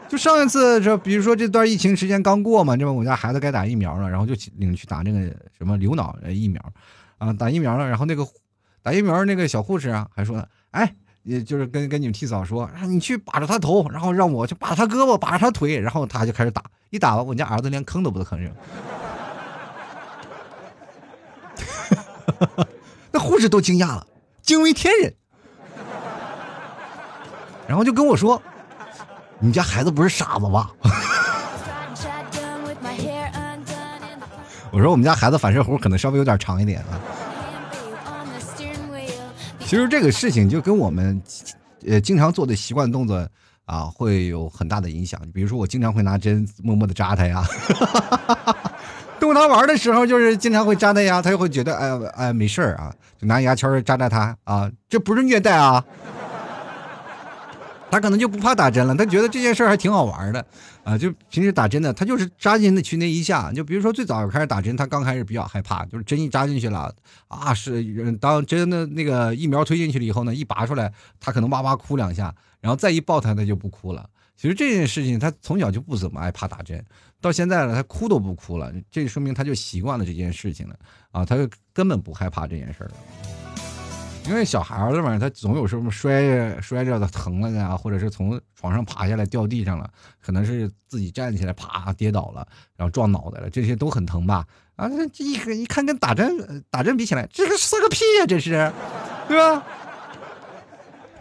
[0.09, 5.19] 就上一次，这比如说这段疫情时间刚过嘛，这不我家孩子该打疫苗了，然后就领去打那个
[5.55, 6.59] 什么流脑疫苗，
[7.19, 8.27] 啊，打疫苗了，然后那个
[8.81, 10.91] 打疫苗那个小护士啊，还说，哎，
[11.21, 18.51] 也就是跟跟你们替嫂说，你去把着他头，然后让我去把着他胳膊，把着他腿，然后他就开始打，一打完，我家儿子连吭都不吭声，
[23.11, 24.07] 那护士都惊讶了，
[24.41, 25.13] 惊为天人，
[27.67, 28.41] 然后就跟我说。
[29.39, 30.69] 你家孩子不是傻子吧？
[34.71, 36.99] 我说我们家孩子反射弧可能稍微有点长一点啊。
[39.61, 41.21] 其实这个事情就跟我们
[41.87, 43.27] 呃经常做的习惯动作
[43.65, 45.19] 啊会有很大的影响。
[45.33, 47.43] 比如说我经常会拿针默默的扎他呀，
[49.19, 55.83] 逗他玩的时候就是经常会扎他呀，他就会觉得哎哎没事儿啊，就拿牙签扎扎他啊，这不是虐待啊。
[57.91, 60.45] 他可能就不怕打针了，他觉得这件事还挺好玩的，
[60.83, 66.93] 啊，就平时打针的，他就是扎进那去那一下，就比如说最早开始打针，他刚开始比较害怕，就是针一扎进去了，
[67.27, 67.83] 啊，是
[68.17, 74.07] 当针的那个疫苗推进去了以后呢，一拔出来，他可能哇哇哭两下，然后再一抱他，他就不哭了。
[74.37, 76.81] 其实这件事情他从小就不怎么爱怕打针，
[77.19, 80.75] 到现在了，他哭都不哭了，这说明他就习惯了这件事情了，
[81.11, 82.91] 啊，他就根本不害怕这件事了。
[84.27, 89.89] 因为小孩子嘛，他总有什么摔摔着的疼了呀，或者是从床上爬下来掉地上了，
[90.21, 94.45] 可能是自己站起来啪跌倒了，然后撞脑袋了，这些都很疼吧？
[94.75, 98.71] 啊，这一一看跟打针打针比起来，这个算个屁呀，这是，
[99.27, 99.63] 对吧？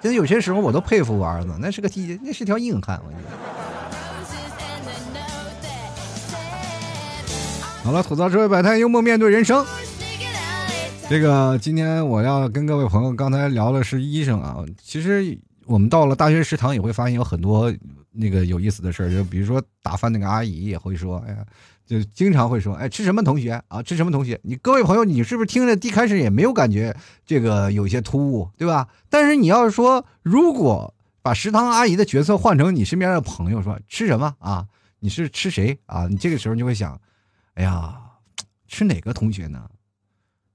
[0.03, 3.25] 真的有些时候我都佩服我儿子，那是个替，那是条硬汉，我觉得。
[7.83, 9.65] 好了，吐槽社会百态，幽默面对人生。
[11.09, 17.73] 这个今天我要跟各位朋友刚才聊的是医生啊，其实我们到了大学食堂也会发现有很多
[18.13, 21.39] 那个有意思的事儿，就比如说打饭那个阿姨也会说，哎呀，
[21.87, 23.83] 就经常会说，哎，吃什么同学啊？
[23.83, 24.39] 吃什么同学？
[24.43, 26.95] 你各位朋友，你是不是听着一开始也没有感觉
[27.25, 28.87] 这个有些突兀，对吧？
[29.09, 30.93] 但是你要是说，如果
[31.23, 34.67] 把食堂阿姨的角色换成你身边的朋友，说吃什么啊？
[35.01, 36.07] 你是吃谁啊？
[36.07, 37.01] 你这个时候就会想，
[37.55, 37.97] 哎呀，
[38.67, 39.65] 吃哪个同学呢？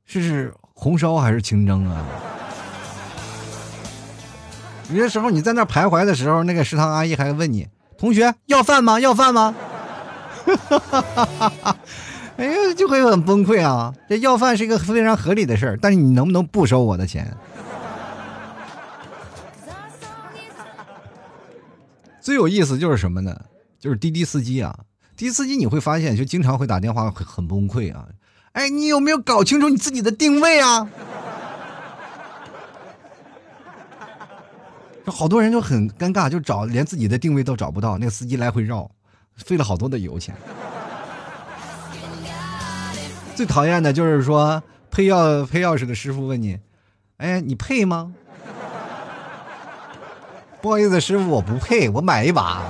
[0.05, 2.05] 是是红烧还是清蒸啊？
[4.89, 8.99] 有些时候你在那徘徊的时候，那个食堂阿姨还问你：“同学要饭吗？
[8.99, 9.55] 要饭吗？”
[12.35, 13.93] 哎呀，就会很崩溃啊！
[14.09, 17.35] 这要饭是一个非常合理的事儿，但是你能不能不收我的钱？
[22.19, 23.39] 最有意思就是什么呢？
[23.79, 24.77] 就是滴滴司机啊，
[25.15, 28.05] 滴滴司机你会发现，就经常会打电话，很崩溃啊！
[28.53, 30.87] 哎，你有没有搞清楚你自己的定位啊？
[35.05, 38.89] 好多人就很尴尬，就找连自己的定位都找不到，那个司机来回绕，
[39.35, 40.33] 费了好多的油钱。
[43.35, 46.59] 最讨厌的就是说配钥配钥匙的师傅问你
[47.17, 48.13] ：“哎，你配吗？”
[50.61, 52.61] 不好意思，师傅，我不配，我买一把。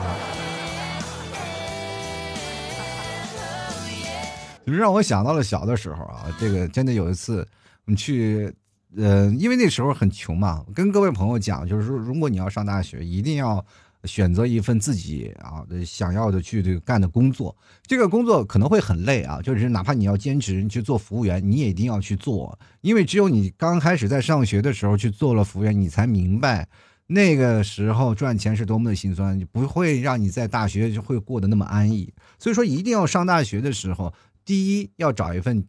[4.66, 7.48] 就是让我想到了小的时候啊，这个真的有一次，
[7.86, 8.54] 我们去。
[8.96, 13.66] 呃，因为那时候很穷嘛，跟各位朋友讲，就是说，如果你要上大学，一定要
[14.04, 17.58] 选择一份自己啊想要的去这个干的工作。
[17.88, 26.68] 这个工作可能会很累啊，就是哪怕你要兼职，你去做服务员，你也一定要去做，因为只有你刚开始在上学的时候去做了服务员，你才明白
[27.08, 32.14] 那个时候赚钱是多么的心酸，不会让你在大学就会过得那么安逸。
[32.38, 34.14] 所以说，一定要上大学的时候，
[34.44, 35.66] 第一要找一份。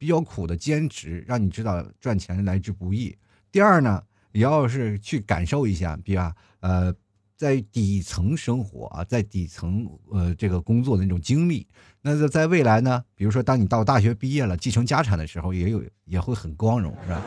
[0.00, 3.18] 比较苦的兼职，让你知道赚钱来之不易。
[3.50, 6.94] 第二呢，也要是去感受一下，比方呃，
[7.36, 11.66] 在底层生活啊，在底层呃这个工作的那种经历。
[12.00, 17.20] 那在未来呢，比如说当你到大学毕业了，继承家产的时候，也有也会很光荣，是吧？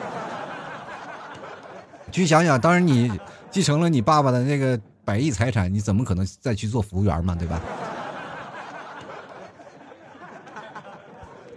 [2.09, 3.11] 去想想，当然你
[3.49, 7.61] 继承了你爸爸的那个百亿财产，你怎么可能再去做服务员嘛，对吧？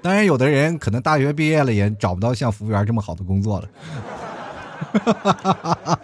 [0.05, 3.69] 当然，有的人可能大学毕业了也找不到像服务员这么好的工作了。
[4.93, 5.33] 哈哈
[5.73, 5.99] 哈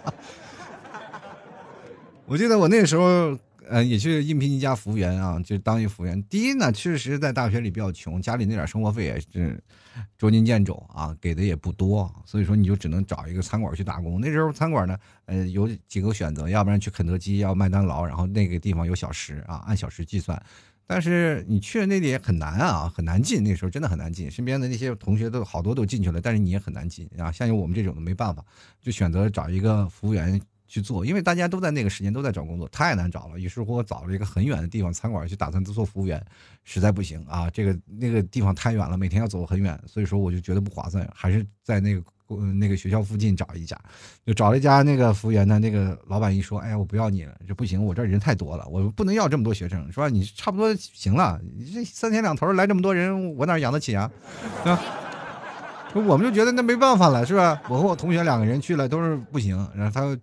[2.25, 3.37] 我记得我那时候，
[3.69, 6.19] 呃，也去应聘一家服务员啊，就当一服务员。
[6.23, 9.63] 第一呢，确实在大学里比较穷，家里那点生活费也是
[10.17, 14.19] 捉襟见肘啊，给的也不多，所以说你就只能找一个餐馆去打工。
[14.19, 20.41] 那时候餐馆呢，呃，有几个选择，要不然去肯德基，要麦当劳，然后那个地方有小时啊，按小时计算。
[20.91, 23.41] 但是你去了那里也很难啊，很难进。
[23.41, 27.31] 那时候真的很难进，身边的那些同学都好多都进去了，但是你也很难进啊。
[27.31, 28.43] 像我们这种的没办法，
[28.81, 33.39] 就选择找一个服务员去做，因为大家都在那个时间都在找工作，太难找了。
[33.39, 36.21] 于是乎我找了一个很远的地方餐馆去打算做服务员，
[36.65, 42.03] 实在不行啊，这个那个地方太远了，每天要走很远，所以说我就觉得不划算，还是在那个。
[42.39, 43.77] 嗯，那个学校附近找一家，
[44.25, 45.59] 就找了一家那个服务员呢。
[45.59, 50.07] 那个老板一说：“哎呀，我不要你了，这不行，我这人太多了，我不能要这么多学生，是吧？
[50.07, 54.09] 你差不多行了，你这三天两头来这么多人，我哪养得起啊？
[54.65, 54.79] 啊？
[55.93, 57.61] 我们就觉得那没办法了，是吧？
[57.67, 59.57] 我和我同学两个人去了，都是不行。
[59.75, 60.17] 然后他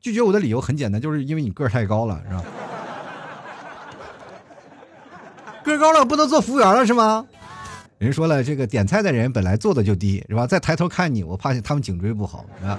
[0.00, 2.44] 拒绝我的理由很简单，就是因为你个儿太高了，是吧？
[5.64, 7.26] 个高了不能做服务员了，是吗？”
[7.98, 10.46] 人说了，这个点菜的人本来坐的就低，是吧？
[10.46, 12.78] 再抬头看你，我怕他们颈椎不好，啊。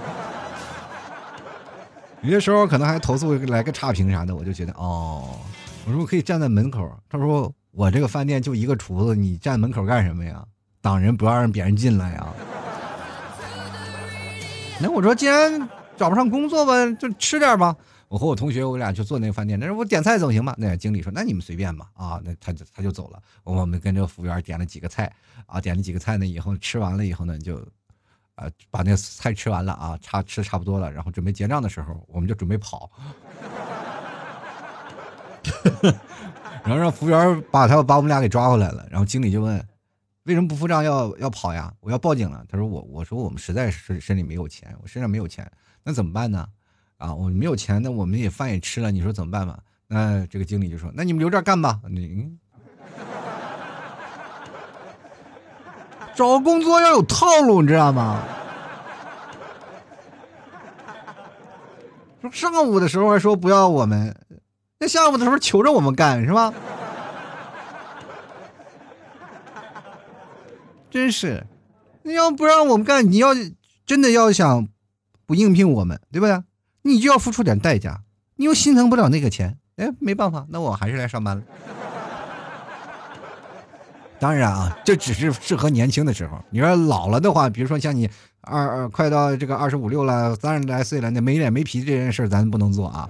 [2.22, 5.38] 有些时候可能还投诉来个差评啥的，我就觉得哦，
[5.86, 6.90] 我说我可以站在门口。
[7.08, 10.42] 他说我这个饭店就一个厨子，你站门口干什么呀？
[10.82, 12.26] 挡人不让别人进来呀？
[14.80, 17.76] 那我说既然找不上工作吧，就吃点吧。
[18.10, 19.56] 我和我同学，我俩就坐那个饭店。
[19.56, 20.52] 那我点菜总行吧？
[20.58, 23.22] 那经理说：“那你们随便吧。”啊，那他就他就走了。
[23.44, 25.14] 我们跟这个服务员点了几个菜，
[25.46, 26.26] 啊，点了几个菜呢。
[26.26, 27.64] 以后吃完了以后呢，就，
[28.34, 30.90] 啊，把那个菜吃完了啊，差吃差不多了。
[30.90, 32.90] 然后准备结账的时候，我们就准备跑，
[36.64, 38.84] 然后让服务员把他把我们俩给抓回来了。
[38.90, 39.64] 然后经理就问
[40.26, 41.72] ：“为什么不付账要要跑呀？
[41.78, 45.48] 我要报警了。”他说：“我我说我们实在是身里没有钱，我身上没有钱，
[45.84, 46.44] 那怎么办呢？”
[47.00, 49.58] 啊，我没有钱，那我们也饭也吃了，你说怎么办吧？
[49.88, 52.30] 那这个经理就说：“那你们留这儿干吧。”你
[56.14, 58.22] 找工作要有套路，你知道吗？
[62.20, 64.14] 说上午的时候还说不要我们，
[64.78, 66.52] 那下午的时候求着我们干，是吧？
[70.90, 71.46] 真是，
[72.02, 73.28] 你要不让我们干，你要
[73.86, 74.68] 真的要想
[75.24, 76.42] 不应聘我们，对不对？
[76.82, 78.02] 你就要付出点代价，
[78.36, 81.42] 你又心疼不了那个钱，哎，没办法，那我还是来上班了。
[84.18, 86.42] 当然啊，这只是适合年轻的时候。
[86.50, 88.08] 你说老了的话，比如说像你
[88.40, 93.08] 二二快到这个二十五六了，三十来岁了，那没脸没皮这件事咱不能做啊。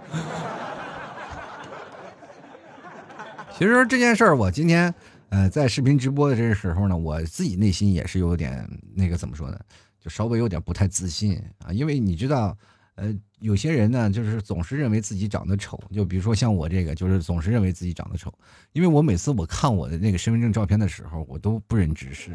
[3.56, 4.92] 其实这件事儿，我今天
[5.30, 9.58] 呃在视频直播的这个时候呢，我自己内心也是有点那个怎么说呢，
[10.00, 12.56] 就稍微有点不太自信啊，因为你知道。
[13.00, 18.30] 呃，有些人呢，就是总是认为自己长得丑，就比如说像我这个，就是总是认为自己长得丑，
[18.72, 22.30] 因为我每次我看我的那个身份证照片的时候，我都不忍直视，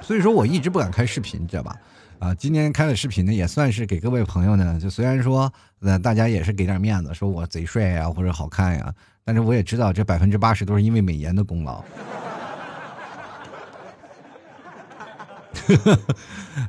[0.00, 1.76] 所以说我一直不敢开视频，知道吧？
[2.20, 11.84] 啊，今天开了视频呢，也算是给各位朋友呢，就虽然说呃大家也是给点面子，说我贼帅呀或者好看呀，但是我也知道这百分之八十都是因为美颜的功劳。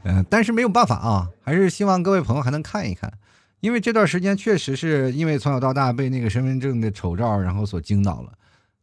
[0.03, 3.11] 嗯， 但是没有办法啊，还是希望各位朋友还能看一看，
[3.59, 8.33] 因为这段时间确实是因为从小到大被那个身份证的丑照然后所惊到了。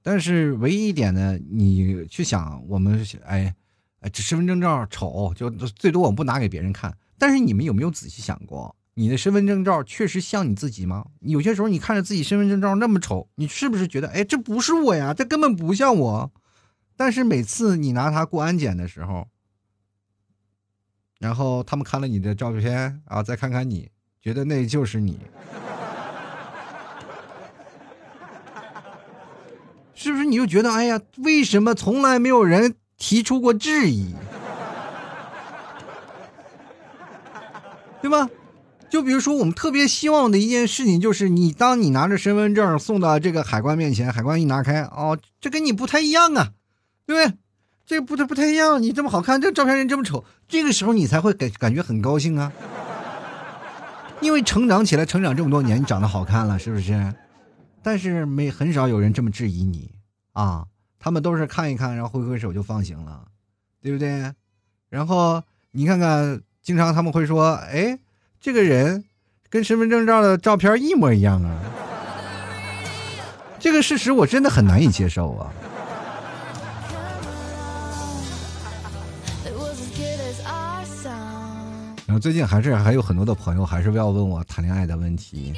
[0.03, 3.55] 但是唯一一点呢，你去想，我们哎
[4.01, 6.95] 哎，这身份证照丑，就最多我们不拿给别人看。
[7.19, 11.07] 但是你们有没有仔细想过，你的身份证照确实像你自己吗？
[11.21, 16.33] 有些时候你看着自己身份证照那么丑，你是不是觉得哎，这不是我呀，这根本不像我？
[16.97, 19.27] 但是每次你拿它过安检的时候。
[21.19, 23.89] 然后他们看了你的照片啊，再看看你，
[24.21, 25.19] 觉得那就是你，
[29.95, 30.25] 是不是？
[30.25, 34.15] 你就觉得哎呀，为什么从来没有人提出过质疑，
[38.03, 38.29] 对吧？
[38.91, 46.53] 就比如说，我们特别希望的一件事情，就是你当你拿着身份证送到这个海关面前，海关一拿开，哦，这跟你不太一样啊，
[47.07, 47.39] 对不对？
[47.87, 52.53] 这不太不太一样，你这么好看，这照片人这么丑，这个时候你才会感感觉很高兴啊，
[54.21, 57.13] 因为成长起来，成长这么多年，你长得好看了，是不是？
[57.83, 59.91] 但是没很少有人这么质疑你
[60.33, 60.65] 啊，
[61.01, 63.25] 他们都是看一看，然后挥挥手就放行了，
[63.83, 64.33] 对不对？
[64.91, 67.99] 然后你看看，经常他们会说，哎，
[68.41, 69.05] 这个人
[69.51, 71.61] 跟身份证照的照片一模一样啊，
[73.59, 75.53] 这个事实我真的很难以接受啊。
[82.07, 85.55] 然后最近还是还有很多的朋友还是要问我谈恋爱的问题，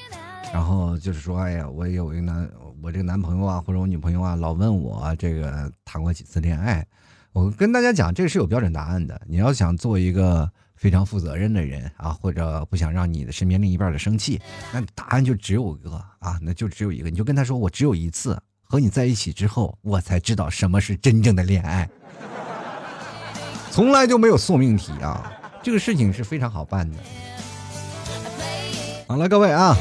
[0.52, 2.48] 然后就是说，哎呀，我有一个男，
[2.80, 6.86] 我这个男朋友啊，或者我女朋友啊，老问我这个谈过几次恋爱。
[7.32, 9.20] 我跟大家讲，这是有标准答案的。
[9.26, 14.40] 你要想做一个非常负责任的人啊，或者不想让你的身边另一半的生气，
[14.72, 21.90] 那答案就只有一个啊，那就只有一个，你就跟他说，我只有一次和你在一起之后，我才知道什么是真正的恋爱，
[23.72, 25.32] 从来就没有送命题啊。
[25.66, 26.98] 这个事情是非常好办的。
[29.08, 29.76] 好了，各位啊，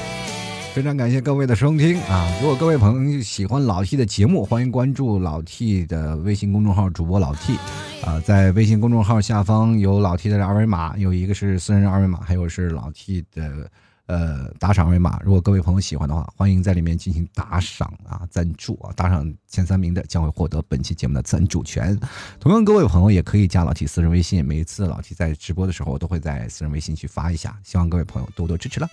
[0.73, 2.27] 非常感谢各位的收听啊！
[2.41, 7.55] 如果各位朋友喜欢老 T 的节目，欢迎关注老 T 的微信公众号主播老 T
[8.03, 13.69] 啊，在微信公众号下方有老 T 的二维码，有一个是私人二维码，还有是老 T 的。
[14.07, 21.99] 呃，打赏二维码，如果各位朋友喜欢的话，欢迎在里面进行打赏啊，赞助啊，打赏前三名的将会获得本期节目的赞助权。
[22.39, 28.87] 同样，各位朋友也可以加老 T 私人微信，每一次老 T 在直播的时候，都会在私人微信去发一下，希望各位朋友多多支持了。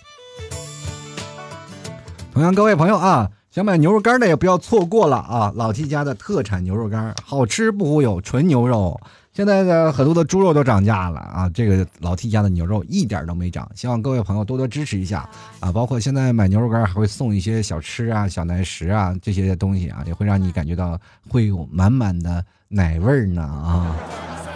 [2.32, 8.98] 同样，各位朋友啊，想买牛肉干的也不要错过了啊，老 T 家的特产牛肉干，好吃不忽悠，纯牛肉。
[9.32, 15.26] 现在的很多的猪肉都涨价了啊，这个老 T 家的牛肉一点都没涨，希望各位朋友多多支持一下
[15.58, 15.72] 啊！
[15.72, 23.96] 包括现在买牛肉干还会送一些小吃啊、小奶食啊这些东西啊，也会让你感觉到会有满满的奶味儿呢啊！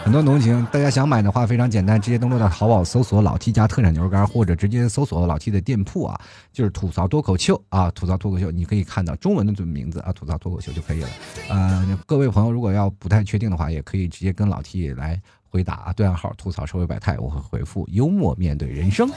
[0.07, 6.17] 很多浓情，大家想买的话非常简单，直接登录到淘宝搜索“老 T 家特产牛肉干”，或者直接搜索老 T 的店铺啊，
[6.53, 11.09] 就是吐槽脱口秀啊，吐槽脱口秀，你可以看到中文的这名字啊，吐槽脱口秀就可以了。
[11.49, 15.21] 呃，各位朋友如果要不太确定的话，也可以直接跟老 T 来。
[15.49, 19.11] 回答啊，对暗号吐槽社会百态，我会回复幽默面对人生。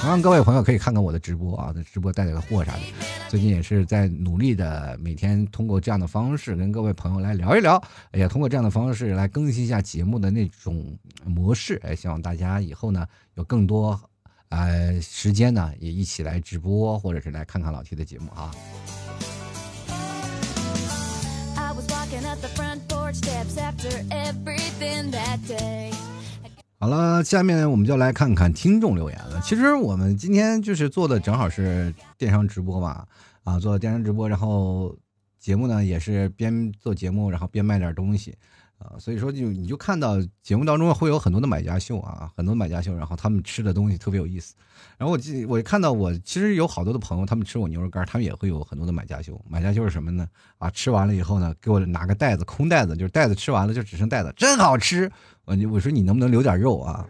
[0.00, 2.80] 同样，各位朋友可以看看我的直播啊，在直播带个货啥的。
[3.28, 11.80] 最近也是在努力的，每天通过这样的方式跟各位朋友来聊一聊，也通过这样的方式来更新一下节目的那种模式。
[11.84, 14.00] 哎，希望大家以后呢有更多
[14.48, 18.50] 呃时间呢，也一起来直播，或者是来看看老 T 的节目啊。
[26.78, 29.40] 好了，下面我们就来看看听众留言了。
[29.42, 33.06] 其实我们今天就是做的正好是电商直播嘛，
[33.44, 34.94] 啊，做电商直播，然后
[35.38, 38.36] 节目呢也是边做节目，然后边卖点东西。
[38.78, 44.54] 啊，所以说就你就看到节目当中会有很多的买家秀啊，很多买家秀，然后他们吃的东西特别有意思。
[44.96, 49.40] 然后我记我看到我其实有好多的朋友，他们吃我牛肉干，他们也会有很多的买家秀。
[49.48, 50.28] 买家秀是什么呢？
[50.58, 55.10] 啊，吃完了以后呢，给我拿个袋子，空袋子，就是袋子吃完了就只剩袋子，真好吃。
[55.44, 57.04] 我我说你能不能留点肉啊？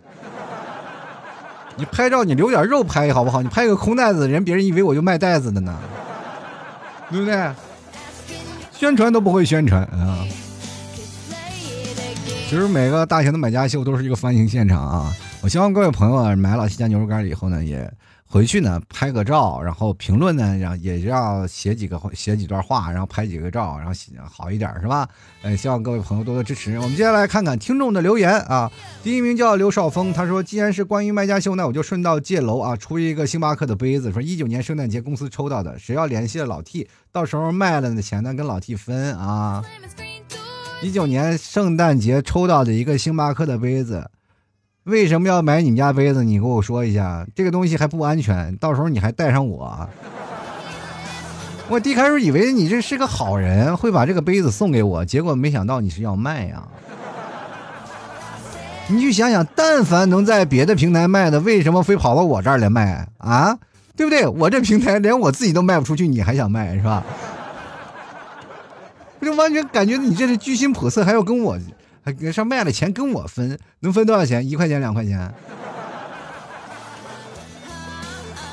[1.76, 3.42] 你拍照你留点肉拍好不好？
[3.42, 5.78] 你拍个空袋子，人别人以为我就卖袋子的呢，
[7.10, 7.52] 对不对？
[8.72, 10.24] 宣传都不会宣传啊！
[12.48, 15.14] 其实每个大型的买家秀都是一个翻新现场啊！
[15.42, 17.92] 我希望各位朋友啊，买老 T 家牛肉干以后呢，也。
[18.30, 25.08] 回去呢，拍个照，然后评论呢，然后也要写几个写几段话，然后拍几个照，然后写好一点是吧？
[25.40, 26.78] 呃，希望各位朋友多多支持。
[26.78, 28.70] 我们接下来看看听众的留言啊。
[29.02, 39.62] 第一名叫刘少峰，他说：“既然是关于卖家秀，那我就顺道借楼啊，出一个星巴克的杯子，说一九年圣诞节公司抽到的，谁要联系了老 T，到时候卖了的钱呢，跟老 T 分啊。
[40.80, 44.08] 一九年圣诞节抽到的一个星巴克的杯子。”
[44.84, 46.24] 为什么要买你们家杯子？
[46.24, 49.86] 你给我说一下，这个东西还不安全，到时候你还带上我。
[51.68, 56.66] 我一开始以为你这是个好人，会把这个杯子送给我，结果没想到你是要卖呀。
[58.86, 63.58] 你去想想，但凡能在别的平台卖的，为什么非跑到我这儿来卖啊？
[63.94, 64.26] 对不对？
[64.26, 67.04] 我这平台连我自己都卖不出去，你还想卖是吧？
[69.28, 71.58] 就完全感觉你这是居心叵测，还要跟我。
[72.02, 74.48] 还上卖了钱跟我分，能分多少钱？
[74.48, 75.30] 一块钱两块钱？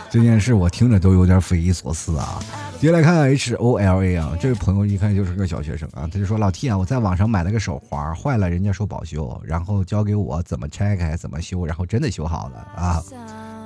[0.10, 2.44] 这件事我听着都有点匪夷所思啊！
[2.82, 13.02] 接下来看 H O L A 啊，这位朋友一看就是个小学生啊，他就说：“老 T 啊，我在网上买了个手环，坏了，人家说保修，然后交给我怎么拆开、怎么修，然后真的修好了啊！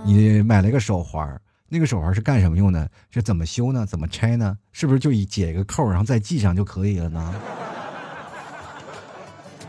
[0.05, 1.28] 你买了个手环，
[1.70, 2.89] 那个手环是干什么用的？
[3.09, 3.86] 是怎么修呢？
[3.86, 4.57] 怎么拆呢？
[4.72, 7.34] 是不是就一解一个扣，然后再系上就可以了呢？”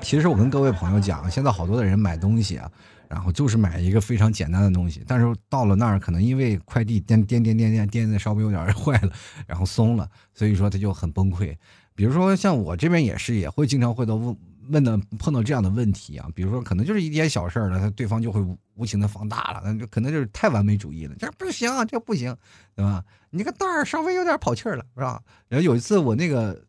[0.00, 2.70] 其实我跟各位朋友讲，现在好多的人买东西啊，
[3.06, 9.12] 然后就是买一个非常简单的东西，但是到了那儿可能因为快递颠颠颠颠颠颠的稍微有点坏了，
[9.46, 11.54] 然后松了，所以说他就很崩溃。
[11.94, 14.34] 比如说像我这边也是，也会经常会到问
[14.70, 18.40] 问的碰到这样的问题啊，比如说可能就是一点小事儿了，他对方就会
[18.74, 22.36] 无情的放大了，那就可能就是太完美主义了，这不行，这不行，
[22.74, 23.04] 对吧？
[23.30, 25.22] 你个袋儿稍微有点跑气儿了，是吧？
[25.48, 26.64] 然后有一次我那个。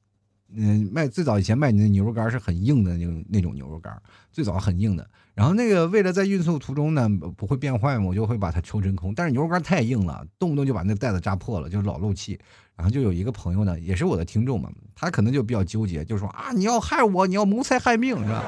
[0.54, 3.97] 嗯，卖最早以前卖你的牛肉干是很硬的那种那种牛肉干，
[4.34, 5.10] 最早很硬的。
[5.34, 9.16] 然后那个为了在运送途中呢不会变坏嘛，我就会把它抽真空。
[9.16, 12.38] 但是牛肉干太硬了，动不动就把那袋子扎破了，就老漏气。
[12.82, 18.44] 然后就有一个朋友呢，也是我的听众嘛，他可能就比较纠结，就说啊，你要害我，你要谋财害命，是吧？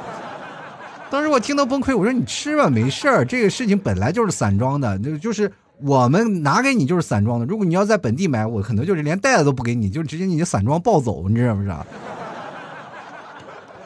[1.11, 5.51] 当时我听到崩溃，我说你吃吧，没事儿，这个事情本来就是散装的，就就是。
[5.81, 11.85] 我们拿给你就是散装的，如果你要在本地买，我可能就是连袋子都不给你，就直接你就散装抱走，你知道不知道？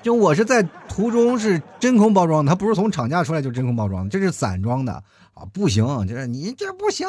[0.04, 4.94] 就我是在途中是真空包装的，它不是从厂家出来就真空包装，这是散装的
[5.34, 7.08] 啊，不行，就是你这不行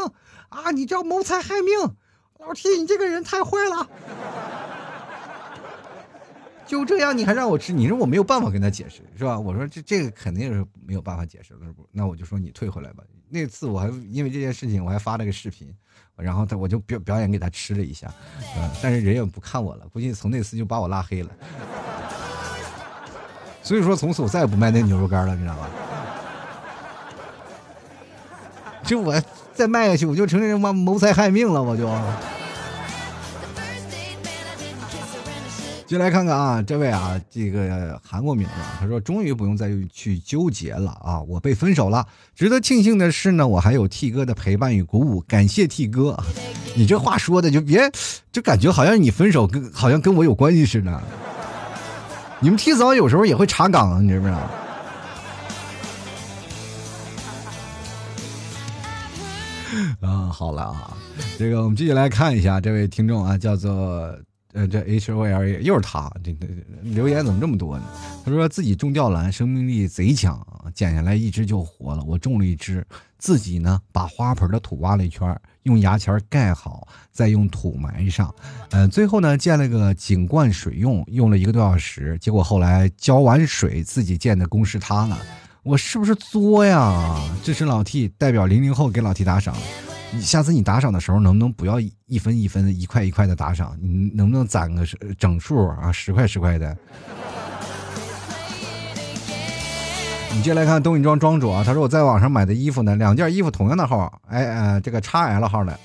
[0.48, 1.94] 啊，你这谋财害命，
[2.38, 3.88] 老铁，你这个人太坏了。
[6.66, 7.72] 就这样，你还让我吃？
[7.72, 9.38] 你说我没有办法跟他解释，是吧？
[9.38, 11.60] 我说这这个肯定是没有办法解释的，
[11.90, 13.02] 那我就说你退回来吧。
[13.30, 15.74] 那次我还因为这件事情，我还发了个视频，
[16.16, 18.12] 然后他我就表表演给他吃了一下，
[18.56, 21.30] 嗯，但是人也不看我了，估计从那次就把我拉黑了。
[23.62, 25.70] 所以说，从此我再也不卖那牛肉干了，你知道吧？
[28.88, 29.14] 就我
[29.52, 31.86] 再卖下去，我就成人妈谋财害命了，我就。
[35.86, 42.06] 就来看看啊，这位啊，这个韩国名字，他说终于不用再去纠结了啊，我被分手了。
[42.34, 46.18] 值得庆幸的是呢，我还有 T 哥的陪伴与鼓舞，感谢 T 哥。
[46.74, 47.90] 你这话说的就别，
[48.32, 51.02] 就感觉好像你分手跟好像跟我有关系似的。
[52.40, 54.38] 你们 T 嫂有时候也会查岗，你知不知道？
[60.28, 60.96] 好了啊，
[61.38, 64.16] 这个我们继续来看一下这位听众啊，叫做。
[64.54, 66.48] 呃，这 H O L A 又是他，这这
[66.82, 67.84] 留言怎么这么多呢？
[68.24, 72.02] 他说自己种吊兰，生命力贼强，剪下来一只就活了。
[72.04, 72.84] 我种了一只，
[73.18, 78.34] 自己呢把花盆的土挖了一圈，用牙签盖好，再用土埋上。
[78.70, 85.18] 呃，最后呢建了个井灌水用，用了一个多小时，结果后来浇完水，自己建的工事塌了。
[85.62, 87.20] 我是不是作呀？
[87.44, 89.54] 支持老 T，代表零零后给老 T 打赏。
[90.10, 93.76] 你下次你打赏的时候，能不能不要一分一分、一块一块的打赏？
[93.80, 94.82] 你能不能攒个
[95.18, 95.92] 整数啊？
[95.92, 96.76] 十块十块的。
[100.32, 105.78] 你接来看东影庄庄主啊，他说我在网上买的衣服呢，两件衣服同样的号，哎呃，这个 XL 号的，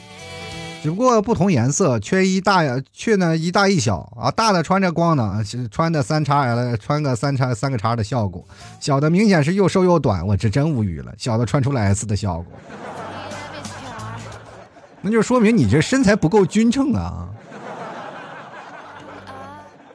[0.84, 2.61] 只不过不同颜色，缺一大，
[2.91, 4.30] 缺呢一大一小啊。
[4.32, 8.41] 大的穿着光呢，穿的三叉 L，穿个三叉三个叉的效果；
[8.80, 11.13] 小的明显是又瘦又短，我这真无语了。
[11.17, 12.45] 小的穿出了 S 的效果，
[15.04, 17.30] 那就说明你这身材不够匀称啊，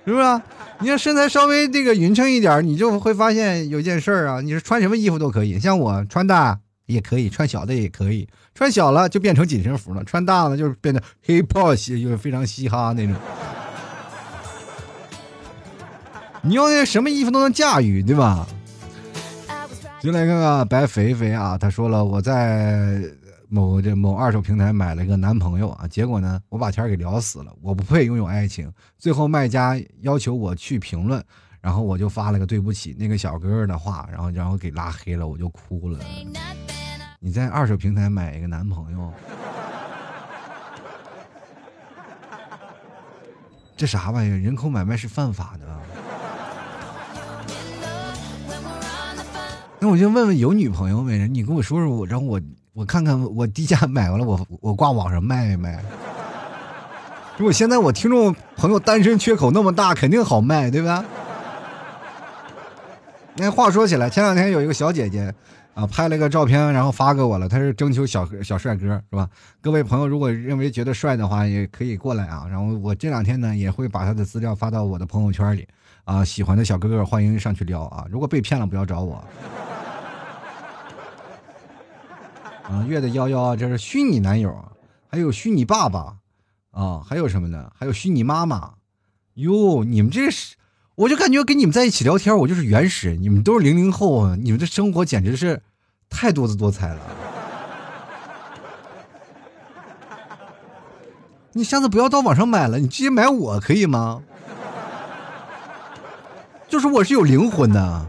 [0.05, 0.41] 是不是？
[0.79, 6.61] 你要身材稍微这个匀称一点，你就会发现有件事儿啊，你是穿什么衣服都可以，像我穿大。
[6.87, 13.15] 也可以穿小的，也可以穿小了就变成紧身服了，穿大了就是变成 hip hop 嘻，就是非常嘻哈那种。
[16.41, 18.47] 你要那什么衣服都能驾驭，对吧？
[20.01, 23.03] 就来看看白肥肥啊，他说了，我在
[23.49, 28.73] 某这某二手平台买了一个男朋友啊，结果呢，我把钱给聊死了，我不配拥有爱情。
[28.99, 31.25] 最后卖家要求我去评论。
[31.61, 35.99] 然后我就发了个对不起那个小哥哥的话，然后然后给拉黑了，我就哭了。
[37.19, 39.13] 你在二手平台买一个男朋友，
[43.77, 44.39] 这啥玩意儿？
[44.39, 45.81] 人口买卖是犯法的。
[49.81, 51.27] 那我就问问有女朋友没？
[51.27, 52.41] 你跟我说说，我让我
[52.79, 55.83] 我看看，我低价买完了，我我挂网上卖一卖。
[57.37, 61.05] 如果现在我听众朋友单身缺口那么大，肯定好卖，对吧？
[63.35, 65.35] 那话说起来，前两天有一个小姐姐，
[65.75, 67.49] 啊，拍了一个照片，然后发给我了。
[67.49, 69.29] 她是征求小小帅哥，是吧？
[69.61, 72.47] 各位朋友，如果认为觉得帅的话，也可以过来啊。
[72.49, 75.67] 然后我这两天呢，也会把他的资料发到我的朋友圈里，
[76.05, 78.07] 啊，喜欢的小哥哥欢迎上去撩啊。
[78.09, 79.25] 如果被骗了，不要找我。
[82.69, 84.55] 啊，月的幺幺，这是虚拟男友，
[85.11, 86.17] 还有虚拟爸爸，
[86.71, 87.73] 啊，还有什么呢？
[87.75, 88.75] 还有虚拟妈妈。
[89.35, 90.57] 哟，你们这是？
[90.95, 93.17] 我就感觉跟你们在一起聊天，我就是原始。
[93.17, 95.63] 你们都是零零后啊，你们的生活简直是
[96.11, 97.01] 太多姿多彩了。
[101.53, 104.23] 你下次不要到网上买了，你直接买我可以吗？
[106.69, 108.07] 就是我是有灵魂的，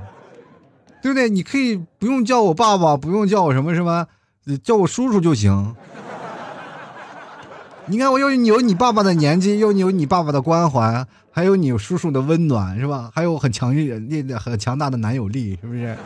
[1.01, 1.29] 对不对？
[1.29, 4.07] 你可以不用叫我爸爸，不用叫我什么什么，
[4.63, 5.75] 叫我叔叔就行。
[7.85, 13.11] 你看，我又有你爸爸的年纪，又有你爸爸的关怀，还有你叔叔的温暖，是吧？
[13.15, 15.97] 还有很强烈的、很强大的男友力，是不是？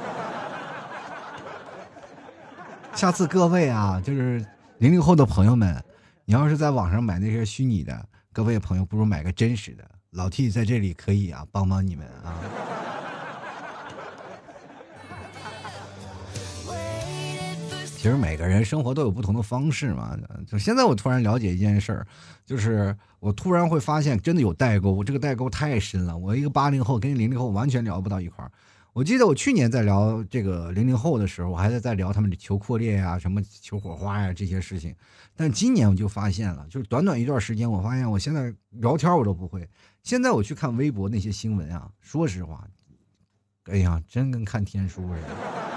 [2.93, 4.45] 下次各位啊，就是
[4.77, 5.83] 零零后的朋友们，
[6.23, 9.83] 你要是在网上买那些虚拟的，各位朋友不如买个真实的。
[10.11, 12.37] 老 T 在这里可以啊，帮帮你们啊。
[18.03, 20.19] 其实每个人生活都有不同的方式嘛。
[20.45, 22.05] 就现在我突然了解一件事儿，
[22.45, 25.01] 就是我突然会发现，真的有代沟。
[25.05, 26.17] 这个代沟太深了。
[26.17, 28.51] 我一个八零后跟零零后完全聊不到一块儿。
[28.91, 34.93] 我记得我去年在聊这个零零后的时候，我还在在聊他们的求扩列呀、什么求火花呀这些事情。
[35.33, 39.65] 但今年我就发现了，就是短短一段时间，我发现我现在聊天我都不会。
[40.03, 42.67] 现在我去看微博那些新闻啊，说实话，
[43.71, 45.72] 哎呀，真跟看天书似的。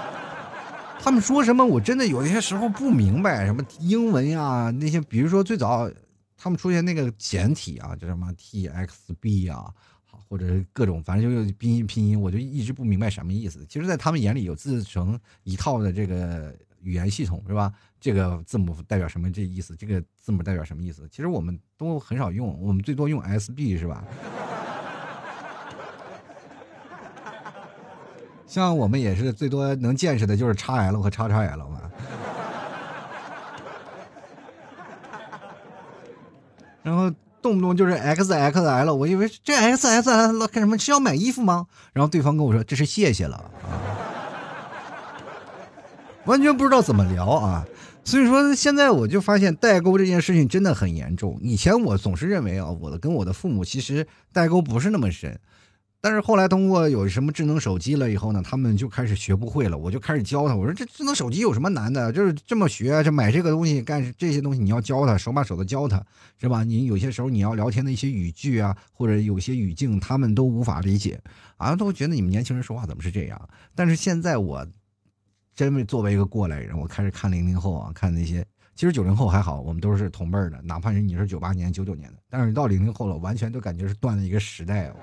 [0.99, 1.65] 他们说什么？
[1.65, 5.89] 我真的有些时候不明白，什么英文呀，那些，比如说最早
[6.37, 9.71] 他们出现那个简体啊，叫什么 T X B 啊，
[10.05, 13.65] 或者各种，反正就拼音拼音，我就一直不明白什么意思。
[13.69, 17.71] 其实，在他们眼里有自成一套的这个语言系统，是吧？
[17.99, 19.75] 这个字母代表什么这意思？
[19.75, 21.07] 这个字母代表什么意思？
[21.09, 24.03] 其实我们都很少用，我们最多用 S B 是吧？
[28.47, 31.81] 像我们也是最多能见识的就是叉 L 和叉叉 L 嘛，
[36.81, 40.77] 然后动不动就是 XXL，我以为这 XXL 干什么？
[40.77, 41.67] 是要买衣服吗？
[41.91, 43.67] 然后对方跟我说这是谢谢了啊，
[46.23, 47.65] 完全不知道怎么聊啊。
[48.05, 51.37] 所以说现在我就发现代沟这件事情真的很严重。
[51.41, 55.37] 以前我总是认为啊，我的跟我的父母其实代沟不是那么深。
[56.07, 59.77] 但是后来通过有什么智能手机了以后呢，他们就开始学不会了。
[59.77, 62.13] 我就开始教他，我说这智能手机有什么难的？
[62.13, 66.01] 就是这么学，这买这个东西干这些东西，你要教他，手把手的教他，
[66.39, 66.63] 是吧？
[66.63, 71.19] 你有些时候你要聊天的一些语句啊，或者有些语境，他们都无法理解，
[71.57, 73.49] 啊，都觉得你们年轻人说话怎么是这样？
[73.75, 74.65] 但是现在我，
[75.53, 78.45] 真为作为一个过来人，我开始看零零后啊，看那些，
[78.75, 84.95] 其实九零后还好，我们都是同辈的，哪怕是你是九八年、九九年的，但是到零零后了，完全都感觉是断了一个时代哦。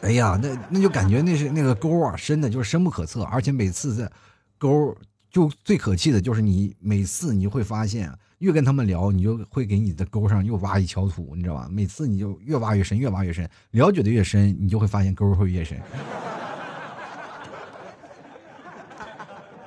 [0.00, 4.10] 哎呀，那那就感觉那是那个沟啊，深的就是深不可测，而且每次在
[4.58, 4.96] 沟
[5.30, 11.68] 就最可气的就是你每次你会发现，越跟他们聊，你就会给你的沟上又挖一锹土，你知道吧？
[11.70, 15.78] 每次你就越挖越深，越挖越深，了解的越深，你就会发现沟会越深。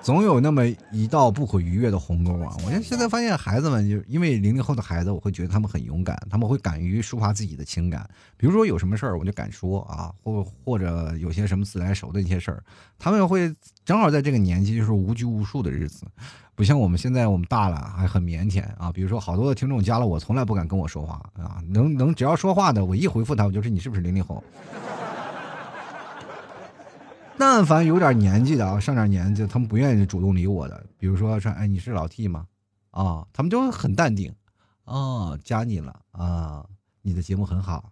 [0.06, 2.56] 总有那么一道不可逾越的鸿沟啊！
[2.64, 8.08] 我现在发现孩子们，就因为零零后的孩子，我会觉得他们很勇敢，他们会敢于抒发自己的情感。
[8.38, 12.64] 比如说有什么事儿，我就敢说啊，或或者有些什么自来熟的一些事儿，
[13.00, 13.52] 他们会
[13.84, 16.06] 正好在这个年纪，就是无拘无束的日子，
[16.54, 18.92] 不像我们现在，我们大了还很腼腆啊。
[18.92, 24.44] 比如说好多的听众加了我，从来不敢跟我说话啊，能能只要说话的，我一回复他，我就是你是不是零零后？
[27.38, 30.86] 但凡有点年纪的啊，上点年纪，他们不愿意主动理我的。
[30.98, 32.48] 比如说说，哎，你是老 T 吗？
[32.92, 34.34] 啊，他们就很淡定，
[34.86, 36.66] 啊，加你了啊，
[37.02, 37.92] 你的节目很好，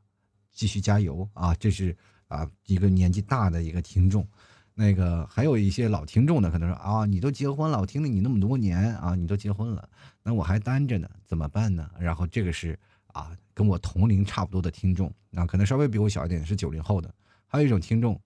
[0.51, 1.53] 继续加油啊！
[1.55, 1.95] 这是
[2.29, 4.25] 啊一个年纪大的一个听众，
[4.73, 9.87] 那个还有一些老听众呢，可能说啊，你都结婚了，我听了你那么多年啊，你都结婚了，
[10.23, 11.89] 那我还单着呢，怎么办呢？
[11.99, 17.13] 然后这个是啊，跟我同龄差不多的听众，啊，可能稍微比我小一点，是九零后的，
[17.45, 18.19] 还有一种听众。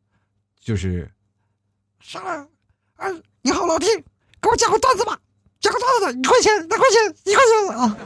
[0.60, 1.10] 就是
[2.00, 2.32] 上来，
[2.98, 3.08] 啊，
[3.42, 3.86] 你好，老弟，
[4.42, 5.18] 给我讲个段子吧，
[5.60, 7.98] 讲个段子，一块钱，两块钱，一块钱啊！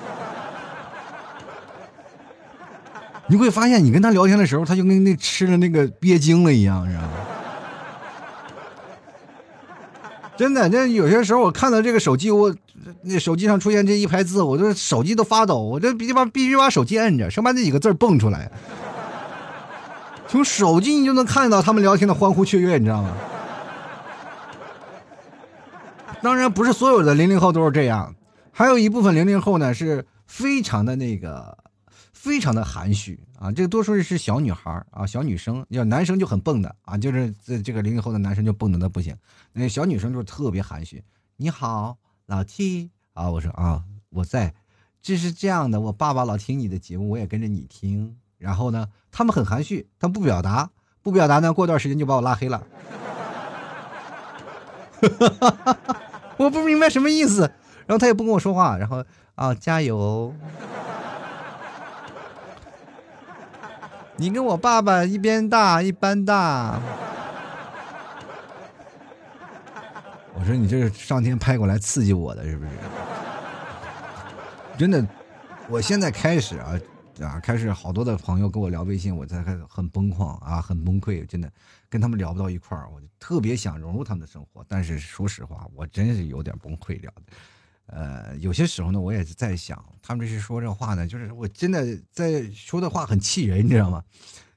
[3.27, 7.09] 你会发现，你跟他聊天的时候，他就跟那吃了那个鳖精了一样，知道吗？
[10.37, 12.53] 真的，那有些时候我看到这个手机，我
[13.03, 18.51] 那手机上出现这一排字，我这手机都发抖，我这必须把必须把手机摁着，生怕那几个字蹦出来。
[20.31, 23.17] 从手机你就能看到他们聊天的欢呼雀跃，你知道吗？
[26.21, 28.15] 当然不是所有的零零后都是这样，
[28.49, 31.57] 还有一部分零零后呢是非常的那个，
[32.13, 33.51] 非常的含蓄啊。
[33.51, 39.13] 这个多数是小女孩啊，小女生，要男生就很蹦的啊，就是这这个零零后的男生就蹦的那不行，
[39.51, 41.03] 那小女生就是特别含蓄。
[41.35, 44.53] 你好，老 T 啊，我说啊，我在，
[45.01, 48.15] 这是这样的，我爸爸老听你的节目，我也跟着你听。
[48.41, 50.71] 然后呢，他们很含蓄，他不表达，
[51.03, 52.63] 不表达呢，过段时间就把我拉黑了。
[56.37, 57.41] 我不明白什么意思，
[57.85, 59.03] 然后他也不跟我说话，然后
[59.35, 60.33] 啊，加油！
[64.17, 66.79] 你跟我爸爸一边大一般大。
[70.33, 72.71] 我说你这是上天派过来刺激我的，是不是？
[74.77, 75.05] 真的，
[75.67, 76.73] 我现在开始啊。
[77.23, 81.51] 啊，开始好多的朋友跟我聊微信，我才开始很崩溃啊，很崩溃，真的
[81.89, 87.13] 跟他们聊不到一块儿，我就特别想融入他们的生活，但是说实话，我真是有点崩溃了。
[87.87, 94.03] 呃，有些时候呢，我也是在想，他们这是说这话呢，就是我真的在说的话很气人，你知道吗？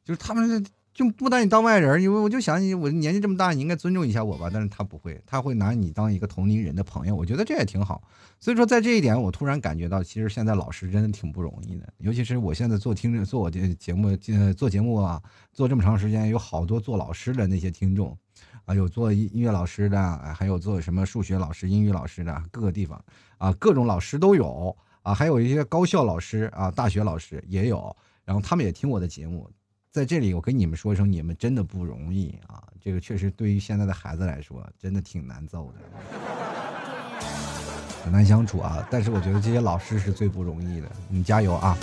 [0.05, 0.65] 就是他们。
[0.95, 4.49] 就不拿你当外人，因为我就想你，我年纪这么大，你应该尊重一下我吧。
[4.51, 7.17] 但是他不会，他会拿你当一个同龄人的朋友。
[7.17, 8.01] 我觉得这也挺好。
[8.39, 11.93] 所以说，在这一点，我突然感觉到，其实现在老师真的挺不容易的。
[11.99, 15.21] 尤其是我现在做听做我的节目，呃，做节目啊，
[15.53, 18.17] 做这么长时间，有好多做老师的那些听众，
[18.65, 19.99] 啊，有做音乐老师的，
[20.39, 23.05] 还有做什么数学老师、英语老师的，各个地方
[23.39, 29.51] 啊，各种老师都有啊，还有一些高校老师啊，大学老师也有，然后他们也听我的节目。
[29.95, 32.61] 在这里，我跟你们说一声，你们真的不容易啊！
[32.81, 35.79] 这个确实对于现在的孩子来说，真的挺难揍的，
[38.03, 38.85] 很难相处啊。
[38.91, 41.79] 但是我觉得这些老师是最不容易的，你加油啊！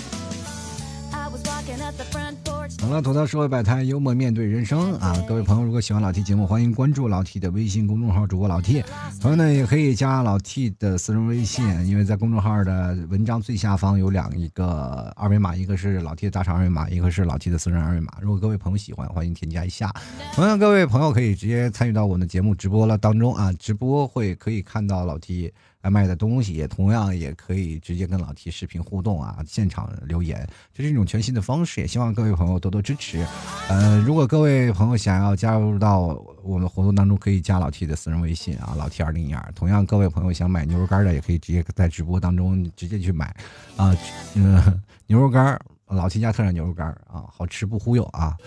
[2.80, 5.16] 好了，吐槽社会百态，幽默面对人生啊！
[5.28, 8.84] 各位朋友，如果喜欢老 T 节目，欢迎关注老 T 的微信公众号，主播老 T。
[9.22, 18.12] 朋友呢，也可以加老 T 的私人微信，因为在公众号的文章最下方有两一个二维码，一个是老 T 的大肠二维码，一个是老 T 的私人二维码。
[18.20, 19.94] 如果各位朋友喜欢，欢迎添加一下。
[20.34, 25.54] 同样，各位朋友可以直接参与到我们的节目直播了当中啊，直播会可以看到老 T。
[25.90, 33.26] 卖的东西也同样也可以直接跟老 T 视频互动啊，现场留言，这是一种全新的方式，也希望各位朋友多多支持。
[33.68, 39.52] 呃，如果各位朋友想要加入到我们活动当中，可以加老 T 的私人微信啊，老 T 二零一二。
[39.56, 43.36] 同样，各位朋友想买牛肉干的，也可以直接在直播当中直接去买
[43.76, 43.96] 啊，
[44.36, 48.38] 嗯，牛肉干，老 T 家特产牛肉干啊，好吃不忽悠啊。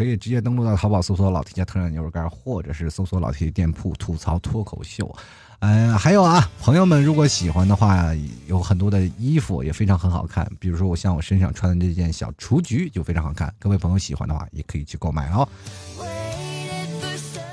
[0.00, 5.14] 可以直接登录到淘宝搜索“老 T 家特产牛肉干”，或者是搜索“老 T 店铺吐槽脱口秀”。
[5.60, 8.06] 嗯，还有啊，朋友们如果喜欢的话，
[8.46, 10.50] 有很多的衣服也非常很好看。
[10.58, 13.52] 比如说我像我身上穿的这件小雏菊就非常好看。
[13.58, 15.46] 各位朋友喜欢的话，也可以去购买哦。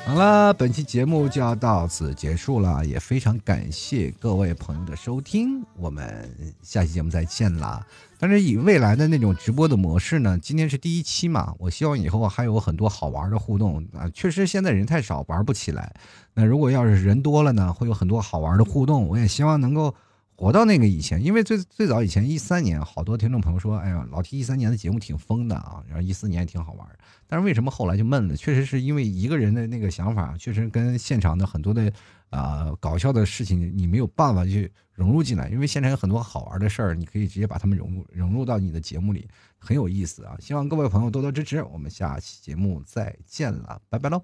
[0.07, 7.85] 好了，本期节目就要到此结束了，也非常感谢各位朋友的收听，我们下期节目再见啦。
[8.17, 14.09] 但是以未来的那种直播的模式呢，今天是第一期嘛，我希望以后还有很多好玩的互动啊。
[14.13, 15.93] 确实现在人太少，玩不起来。
[16.33, 19.05] 那如果要是人多了呢，会有很多好玩的互动。
[19.09, 19.93] 我也希望能够
[20.39, 26.87] 活到那个以前，因为最最早以前一三年，好多听众朋友说，哎呀，老提一三年的节目挺疯的啊，然后一四年也挺好玩
[27.25, 28.35] 但是为什么后来就闷了？
[28.35, 31.91] 确实是因为一个人的那个想法，确实跟现场的很多的
[32.29, 35.49] 啊搞笑的事情，你没有办法去融入进来。
[35.49, 39.27] 因为现场有很多好玩的事儿，你可以直接把他们融入融入到你的节目里，
[39.57, 40.37] 很有意思啊！
[40.39, 44.23] 希望各位朋友多多支持，我们下期节目再见了，拜拜喽。